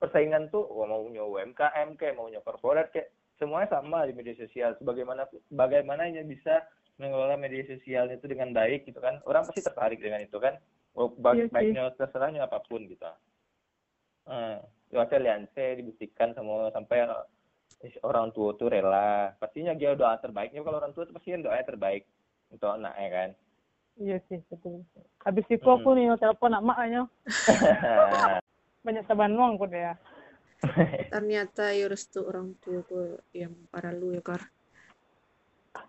persaingan 0.00 0.48
tuh 0.48 0.64
wah, 0.72 0.88
maunya 0.88 1.20
UMKM 1.20 2.00
kayak 2.00 2.16
maunya 2.16 2.40
korporat 2.40 2.88
kayak 2.92 3.12
semuanya 3.38 3.68
sama 3.70 4.06
di 4.06 4.12
media 4.14 4.34
sosial. 4.38 4.76
Sebagaimana 4.78 5.26
bagaimananya 5.50 6.22
bisa 6.26 6.64
mengelola 6.98 7.34
media 7.34 7.66
sosial 7.66 8.10
itu 8.10 8.24
dengan 8.30 8.54
baik 8.54 8.86
gitu 8.86 9.02
kan. 9.02 9.18
Orang 9.26 9.46
pasti 9.46 9.62
tertarik 9.62 9.98
dengan 9.98 10.22
itu 10.22 10.38
kan. 10.38 10.58
Iya 10.94 11.10
baik, 11.18 11.50
baiknya 11.50 11.90
terserahnya 11.98 12.46
apa 12.46 12.62
pun 12.62 12.86
gitu. 12.86 13.02
Hmm, 14.24 14.62
cuaca 14.88 15.16
lianse 15.18 15.82
dibuktikan 15.82 16.32
sama 16.32 16.70
sampai 16.70 17.02
eh, 17.82 17.92
orang 18.06 18.30
tua 18.30 18.54
tuh 18.54 18.70
rela. 18.70 19.34
Pastinya 19.42 19.74
dia 19.74 19.98
doa 19.98 20.14
terbaiknya 20.22 20.62
kalau 20.62 20.78
orang 20.78 20.94
tua 20.94 21.04
tuh 21.04 21.14
pasti 21.18 21.34
doa 21.34 21.58
terbaik 21.66 22.06
untuk 22.54 22.70
anaknya 22.70 23.08
kan. 23.10 23.30
Iya 23.94 24.18
sih 24.30 24.38
betul. 24.50 24.86
Habis 25.22 25.46
itu 25.50 25.66
aku 25.66 25.94
nih 25.94 26.14
telepon 26.18 26.50
nak 26.50 26.66
maknya 26.66 27.06
banyak 28.86 29.04
saban 29.06 29.34
uang 29.38 29.58
deh 29.70 29.82
ya. 29.82 29.94
Ternyata 31.14 31.72
ya 31.72 31.86
restu 31.88 32.24
orang 32.24 32.56
tua 32.60 32.80
tuh 32.86 33.20
yang 33.36 33.52
para 33.68 33.92
lu 33.92 34.12
ya 34.14 34.22
kar. 34.24 34.48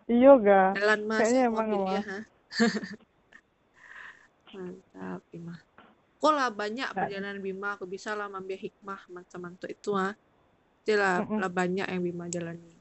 Iya 0.09 0.31
ga. 0.41 0.63
Jalan 0.77 1.01
mas 1.05 1.19
Kayaknya 1.21 1.41
emang 1.49 1.67
ya, 1.69 2.01
ha? 2.01 2.19
Mantap 4.55 5.21
Bima. 5.29 5.55
Kok 6.21 6.33
lah 6.33 6.49
banyak 6.49 6.89
Nah. 6.89 6.95
perjalanan 6.95 7.39
Bima, 7.43 7.75
aku 7.77 7.85
bisa 7.85 8.17
lah 8.17 8.31
ambil 8.31 8.57
hikmah 8.57 9.01
macam-macam 9.11 9.67
itu 9.69 9.91
ha. 9.93 10.15
Jadi 10.85 11.01
lah, 11.01 11.25
lah 11.25 11.51
banyak 11.51 11.87
yang 11.89 12.01
Bima 12.01 12.25
jalani. 12.29 12.73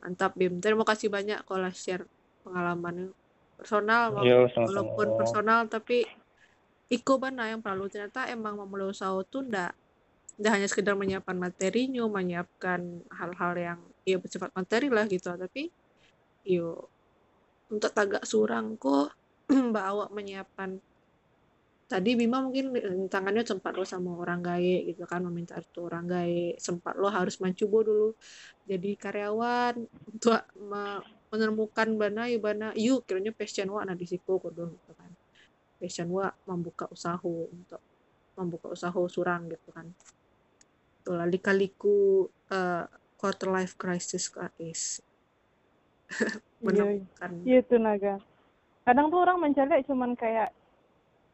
Mantap 0.00 0.32
Bim. 0.34 0.58
Terima 0.58 0.82
kasih 0.86 1.12
banyak 1.12 1.42
kalau 1.46 1.66
lah 1.66 1.74
share 1.74 2.06
pengalamannya 2.42 3.12
personal 3.60 4.24
Yo, 4.24 4.48
sama-sama. 4.48 4.66
walaupun 4.72 5.06
personal 5.20 5.60
tapi 5.68 6.08
Iko 6.90 7.22
bana 7.22 7.46
yang 7.46 7.62
perlu 7.62 7.86
ternyata 7.86 8.26
emang 8.26 8.58
memulai 8.58 8.90
usaha 8.90 9.14
tuh 9.28 9.46
ndak 9.46 9.70
ndak 10.40 10.52
hanya 10.56 10.68
sekedar 10.72 10.94
menyiapkan 11.02 11.36
materinya, 11.46 12.02
menyiapkan 12.18 12.80
hal-hal 13.18 13.52
yang 13.66 13.80
ya 14.10 14.16
bersifat 14.22 14.50
materi 14.58 14.88
lah 14.96 15.04
gitu, 15.14 15.28
tapi 15.36 15.68
yo 16.54 16.90
untuk 17.74 17.90
tagak 17.96 18.22
surang 18.30 18.66
kok 18.82 19.08
mbak 19.70 19.84
awak 19.92 20.08
menyiapkan 20.16 20.70
tadi 21.90 22.10
Bima 22.20 22.38
mungkin 22.44 22.64
eh, 22.78 23.08
tangannya 23.12 23.42
sempat 23.50 23.72
lo 23.78 23.82
sama 23.92 24.10
orang 24.22 24.40
gaye 24.46 24.74
gitu 24.88 25.02
kan 25.10 25.20
meminta 25.26 25.58
restu 25.58 25.78
orang 25.88 26.04
gaye 26.06 26.54
sempat 26.66 26.94
lo 27.02 27.08
harus 27.10 27.34
mencoba 27.42 27.78
dulu 27.88 28.06
jadi 28.70 28.88
karyawan 29.02 29.74
untuk 30.10 30.38
me- 30.70 31.04
menemukan 31.30 31.88
bana 32.00 32.20
ya 32.32 32.38
bana 32.46 32.66
yuk 32.84 33.06
kiranya 33.06 33.32
passion 33.38 33.68
wa 33.74 33.82
nah 33.86 33.94
di 33.94 34.06
siku 34.12 34.32
kudu 34.42 34.62
gitu 34.78 34.90
kan. 34.98 35.10
Passion 35.80 36.08
wa 36.16 36.26
membuka 36.50 36.84
usaha 36.94 37.18
untuk 37.56 37.80
membuka 38.38 38.66
usaha 38.76 38.98
surang 39.16 39.42
gitu 39.52 39.70
kan 39.76 39.86
tuh 41.02 41.14
lah 41.16 41.26
lika-liku 41.28 42.28
eh, 42.52 42.84
quarter 43.20 43.48
life 43.52 43.76
crisis 43.76 44.28
guys 44.32 45.00
Iya. 46.60 46.84
menemukan 46.84 47.30
Iya 47.48 47.58
itu 47.64 47.76
naga. 47.80 48.14
Kadang 48.84 49.06
tuh 49.08 49.20
orang 49.24 49.38
mencari 49.40 49.80
cuman 49.88 50.12
kayak 50.12 50.52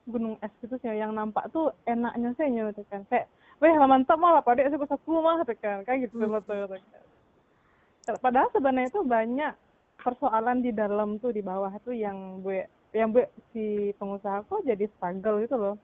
gunung 0.07 0.38
es 0.38 0.52
gitu 0.62 0.79
sih 0.79 0.94
yang 0.94 1.11
nampak 1.14 1.50
tuh 1.50 1.74
enaknya 1.83 2.31
sih 2.38 2.46
nyo 2.46 2.70
gitu 2.70 2.87
kan. 2.87 3.02
Kayak, 3.11 3.26
weh 3.59 3.74
lah 3.74 3.88
mantap 3.90 4.18
malah 4.22 4.42
pada 4.42 4.62
aku 4.66 5.11
mah 5.18 5.42
gitu 5.42 5.55
kan. 5.59 5.83
Kayak 5.83 6.11
gitu 6.11 6.31
loh 6.31 6.42
tuh. 6.46 6.55
gitu 6.55 6.79
kan. 6.79 8.16
Padahal 8.22 8.48
sebenarnya 8.55 8.87
itu 8.87 9.02
banyak 9.02 9.52
persoalan 9.98 10.62
di 10.62 10.70
dalam 10.70 11.18
tuh 11.18 11.35
di 11.35 11.42
bawah 11.42 11.74
tuh 11.83 11.96
yang 11.96 12.38
gue 12.44 12.70
yang 12.94 13.11
gue 13.11 13.26
si 13.50 13.90
pengusaha 13.98 14.46
kok 14.46 14.62
jadi 14.62 14.87
struggle 14.94 15.42
gitu 15.42 15.57
loh. 15.59 15.74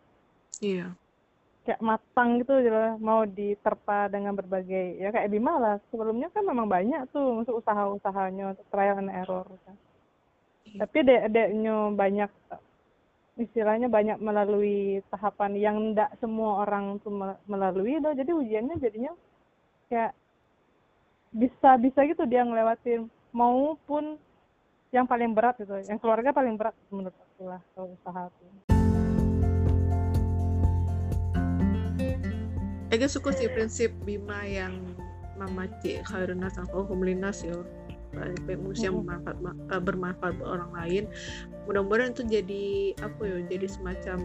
iya 0.63 0.95
Kayak 1.63 1.79
matang 1.79 2.43
gitu 2.43 2.59
lah, 2.59 2.99
mau 2.99 3.23
diterpa 3.23 4.11
dengan 4.11 4.35
berbagai 4.35 4.99
ya 4.99 5.15
kayak 5.15 5.31
Bima 5.31 5.55
lah. 5.63 5.77
Sebelumnya 5.95 6.27
kan 6.35 6.43
memang 6.43 6.67
banyak 6.67 7.07
tuh 7.15 7.43
untuk 7.43 7.63
usaha-usahanya 7.63 8.59
trial 8.71 8.99
and 8.99 9.15
error 9.15 9.47
kan. 9.63 9.77
Tapi 10.83 10.99
dek-deknya 11.07 11.95
banyak 11.95 12.31
istilahnya 13.39 13.87
banyak 13.87 14.19
melalui 14.19 15.01
tahapan 15.09 15.53
yang 15.55 15.77
tidak 15.93 16.11
semua 16.19 16.67
orang 16.67 16.99
tuh 17.01 17.15
me- 17.15 17.41
melalui 17.47 18.03
loh. 18.03 18.11
Jadi 18.11 18.31
ujiannya 18.35 18.77
jadinya 18.83 19.13
kayak 19.87 20.13
bisa 21.33 21.81
bisa 21.81 22.01
gitu 22.05 22.29
dia 22.29 22.45
ngelewatin 22.45 23.09
maupun 23.33 24.21
yang 24.93 25.09
paling 25.09 25.33
berat 25.33 25.57
gitu 25.57 25.81
yang 25.89 25.97
keluarga 25.97 26.37
paling 26.37 26.61
berat 26.61 26.77
menurut 26.93 27.17
aku 27.17 27.49
lah 27.49 27.61
kalau 27.73 27.97
usaha 27.97 28.29
tuh 28.29 28.72
Ega 32.93 33.09
suka 33.09 33.33
sih 33.33 33.49
prinsip 33.49 33.89
Bima 34.05 34.45
yang 34.45 34.77
mamaci 35.41 36.05
khairuna 36.05 36.53
tanpa 36.53 36.85
humlinas 36.85 37.41
yo. 37.41 37.65
Baik 38.13 38.61
manusia 38.61 38.93
bermanfaat, 38.93 39.37
eh, 39.73 39.81
bermanfaat 39.81 40.33
buat 40.37 40.61
orang 40.61 40.73
lain. 40.77 41.05
Mudah-mudahan 41.65 42.13
itu 42.13 42.23
jadi 42.29 42.67
apa 43.01 43.23
ya? 43.25 43.39
Jadi 43.49 43.67
semacam 43.73 44.19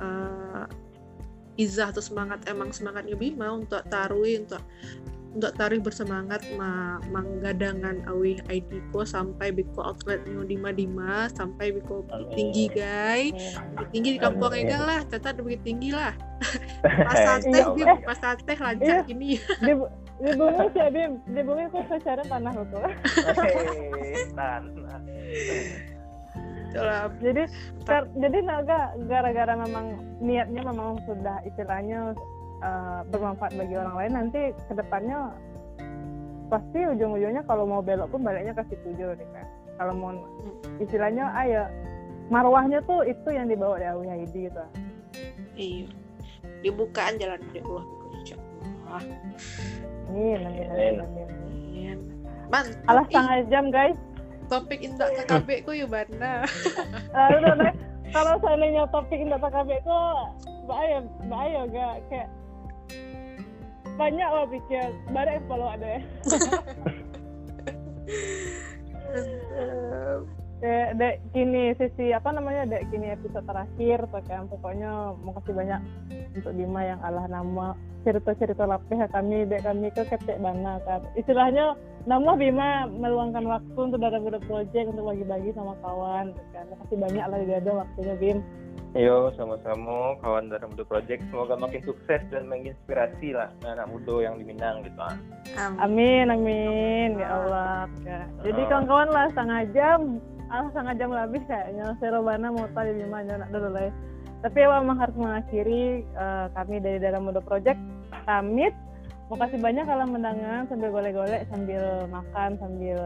eh, 0.00 0.64
izah 1.60 1.92
atau 1.92 2.00
semangat 2.00 2.40
emang 2.48 2.72
semangatnya 2.72 3.20
Bima 3.20 3.52
untuk 3.52 3.84
tarui 3.92 4.40
untuk 4.40 4.64
untuk 5.30 5.52
tarik 5.54 5.86
bersemangat 5.86 6.42
ma 6.58 6.98
manggadangan 7.06 8.02
awi 8.10 8.42
ID 8.50 8.82
ko 8.90 9.06
sampai 9.06 9.54
biko 9.54 9.78
outletnya 9.78 10.42
dima 10.42 10.74
dima 10.74 11.30
sampai 11.30 11.70
biko 11.70 12.02
tinggi 12.34 12.66
guys. 12.66 13.54
Bukit 13.78 13.88
tinggi 13.94 14.10
di 14.16 14.20
kampung. 14.20 14.50
Ega 14.50 14.78
lah 14.82 15.00
tetap 15.06 15.38
bukit 15.38 15.62
tinggi 15.62 15.94
lah. 15.94 16.10
Pas 16.82 17.14
sate 17.14 17.52
Iya, 17.52 17.70
Bim. 17.76 17.86
Allah. 17.86 17.98
pas 18.02 18.18
sate 18.18 18.52
lancar 18.56 18.96
gini. 19.06 19.36
Di 20.20 20.32
bumi 20.34 20.64
sih 20.74 20.86
Bim. 20.90 21.12
Di 21.30 21.40
bumi 21.46 21.62
kok 21.70 21.84
secara 21.86 22.22
tanah 22.26 22.52
Hei, 23.38 24.26
tanah. 24.34 24.98
Jadi 27.20 27.42
jadi 28.18 28.38
naga 28.46 28.94
gara-gara 29.10 29.54
memang 29.58 29.86
niatnya 30.22 30.62
memang 30.62 31.02
sudah 31.02 31.42
istilahnya 31.42 32.14
uh, 32.60 33.00
bermanfaat 33.08 33.52
bagi 33.54 33.74
orang 33.74 33.94
lain 33.96 34.12
nanti 34.14 34.40
ke 34.54 34.72
depannya 34.72 35.32
pasti 36.48 36.82
ujung-ujungnya 36.82 37.46
kalau 37.46 37.62
mau 37.62 37.78
belok 37.78 38.10
pun 38.10 38.20
baliknya 38.20 38.50
ke 38.52 38.64
situ 38.68 38.94
juga 38.94 39.14
nih 39.14 39.28
kan 39.30 39.46
kalau 39.78 39.92
mau 39.94 40.10
istilahnya 40.76 41.30
ayo 41.38 41.62
marwahnya 42.28 42.82
tuh 42.84 43.02
itu 43.02 43.28
yang 43.30 43.46
dibawa 43.46 43.74
dari 43.74 43.90
Awi 43.90 44.06
Haidi 44.06 44.40
gitu. 44.46 44.62
Iya. 45.56 45.86
Dibukaan 46.60 47.18
jalan 47.18 47.40
dari 47.42 47.60
Allah. 47.60 47.84
Allah 48.86 49.02
amin 50.10 50.38
amin 50.42 50.66
amin, 50.66 50.94
amin. 50.98 51.28
Amin. 51.30 51.98
mantap 52.50 52.82
alah 52.86 53.02
Ih, 53.02 53.10
setengah 53.10 53.38
jam 53.46 53.64
guys. 53.70 53.98
topik 54.50 54.82
indah 54.82 55.06
KKB 55.14 55.48
ku 55.62 55.70
ya 55.70 55.86
banda 55.86 56.42
Ah, 57.14 57.30
udah, 57.38 57.54
udah. 57.54 57.72
kalau 58.10 58.34
seandainya 58.42 58.82
topik 58.90 59.14
indah 59.16 59.38
KKB 59.38 59.70
itu 59.78 59.98
bahaya 60.66 60.98
bahaya 61.30 61.60
gak 61.70 61.94
kayak 62.10 62.28
banyak 64.00 64.28
lah 64.32 64.48
pikir. 64.48 64.88
Baru 65.12 65.30
yang 65.36 65.44
follow 65.44 65.68
ada 65.68 65.86
ya. 65.86 66.00
Dek, 70.60 71.00
dek 71.00 71.24
kini 71.32 71.72
sisi 71.80 72.12
apa 72.12 72.36
namanya 72.36 72.68
dek 72.68 72.92
kini 72.92 73.16
episode 73.16 73.48
terakhir 73.48 74.04
kan 74.28 74.44
pokoknya 74.44 75.16
makasih 75.24 75.56
banyak 75.56 75.80
untuk 76.36 76.52
Bima 76.52 76.84
yang 76.84 77.00
alah 77.00 77.24
nama 77.32 77.72
cerita-cerita 78.04 78.68
lapeh 78.68 79.00
kami 79.08 79.48
dek 79.48 79.64
kami 79.64 79.88
ke 79.88 80.04
ketek 80.04 80.36
bana 80.36 80.76
kan. 80.84 81.00
Istilahnya 81.16 81.80
nama 82.04 82.36
Bima 82.36 82.84
meluangkan 82.92 83.48
waktu 83.48 83.78
untuk 83.80 84.04
dalam 84.04 84.20
grup 84.20 84.44
project 84.44 84.92
untuk 84.92 85.08
bagi-bagi 85.08 85.56
sama 85.56 85.72
kawan 85.80 86.36
tuh 86.36 86.46
kan. 86.52 86.68
Makasih 86.76 86.96
banyak 87.08 87.24
lah 87.24 87.38
ada 87.40 87.72
waktunya 87.80 88.14
Bim 88.20 88.38
Yo, 88.90 89.30
sama-sama 89.38 90.18
kawan 90.18 90.50
dalam 90.50 90.74
Muda 90.74 90.82
Project. 90.82 91.22
Semoga 91.30 91.54
makin 91.54 91.78
sukses 91.86 92.26
dan 92.26 92.50
menginspirasi 92.50 93.38
lah 93.38 93.54
anak 93.62 93.86
muda 93.86 94.18
yang 94.26 94.34
di 94.34 94.42
Minang 94.42 94.82
gitu. 94.82 94.98
ah. 94.98 95.14
amin 95.78 96.26
amin 96.26 97.14
ya 97.14 97.38
Allah 97.38 97.86
ya. 98.02 98.26
jadi 98.42 98.60
Ah. 98.66 98.68
kawan-kawan 98.70 99.08
lah 99.14 99.26
setengah 99.30 99.62
jam 99.70 100.00
ah 100.50 100.66
setengah 100.74 100.94
jam 100.98 101.10
lebih 101.14 101.42
kayaknya 101.46 101.86
Serobana 102.02 102.50
mau 102.50 102.66
tadi 102.74 102.90
Bima 102.98 103.22
aja 103.22 103.38
nak 103.38 103.50
dulu 103.54 103.70
lah 103.70 103.86
ya. 103.86 103.92
tapi 104.42 104.58
memang 104.66 104.98
harus 104.98 105.14
mengakhiri 105.14 106.02
eh, 106.02 106.46
kami 106.58 106.76
dari 106.82 106.98
dalam 106.98 107.30
Muda 107.30 107.38
Project 107.46 107.78
pamit 108.26 108.74
Makasih 109.30 109.62
banyak 109.62 109.86
kalau 109.86 110.10
mendengar 110.10 110.66
sambil 110.66 110.90
golek-golek, 110.90 111.46
sambil 111.54 112.02
makan, 112.10 112.58
sambil 112.58 112.98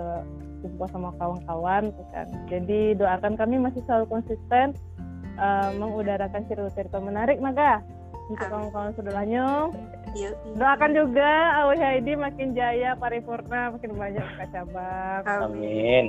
jumpa 0.64 0.88
sama 0.88 1.12
kawan-kawan. 1.20 1.92
tuh 1.92 2.06
kan. 2.16 2.24
Jadi 2.48 2.96
doakan 2.96 3.36
kami 3.36 3.60
masih 3.60 3.84
selalu 3.84 4.08
konsisten 4.08 4.72
eh, 5.38 5.70
mengudarakan 5.76 6.42
cerita-cerita 6.46 6.98
menarik, 7.02 7.38
maka 7.38 7.82
untuk 8.30 8.46
kawan-kawan 8.48 8.92
sebelahnya. 8.96 9.68
Iya. 10.14 10.30
Doakan 10.56 10.92
juga 10.94 11.30
Awi 11.60 11.76
Haidi 11.76 12.12
makin 12.14 12.54
jaya, 12.56 12.96
paripurna, 12.96 13.74
makin 13.74 13.92
banyak 13.98 14.22
buka 14.22 14.46
cabang. 14.54 15.22
Amin. 15.26 16.04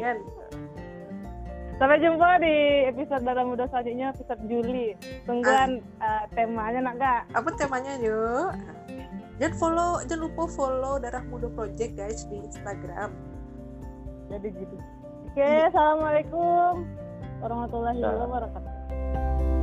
Sampai 1.76 2.00
jumpa 2.00 2.40
di 2.40 2.88
episode 2.88 3.28
dalam 3.28 3.52
muda 3.52 3.68
selanjutnya, 3.68 4.16
episode 4.16 4.44
Juli. 4.48 4.96
Tungguan 5.28 5.84
eh, 6.00 6.24
temanya 6.32 6.80
nak 6.88 6.96
gak? 7.02 7.22
Apa 7.36 7.50
temanya 7.60 8.00
yuk? 8.00 8.56
Jangan 9.36 9.56
follow, 9.60 10.00
jangan 10.08 10.22
lupa 10.32 10.44
follow 10.48 10.96
Darah 10.96 11.20
Muda 11.28 11.52
Project 11.52 12.00
guys 12.00 12.24
di 12.32 12.40
Instagram. 12.40 13.12
Jadi 14.32 14.48
gitu. 14.56 14.76
Oke, 15.28 15.50
assalamualaikum 15.68 16.88
warahmatullahi 17.44 18.00
wabarakatuh. 18.00 18.75
thank 19.14 19.42
you 19.42 19.55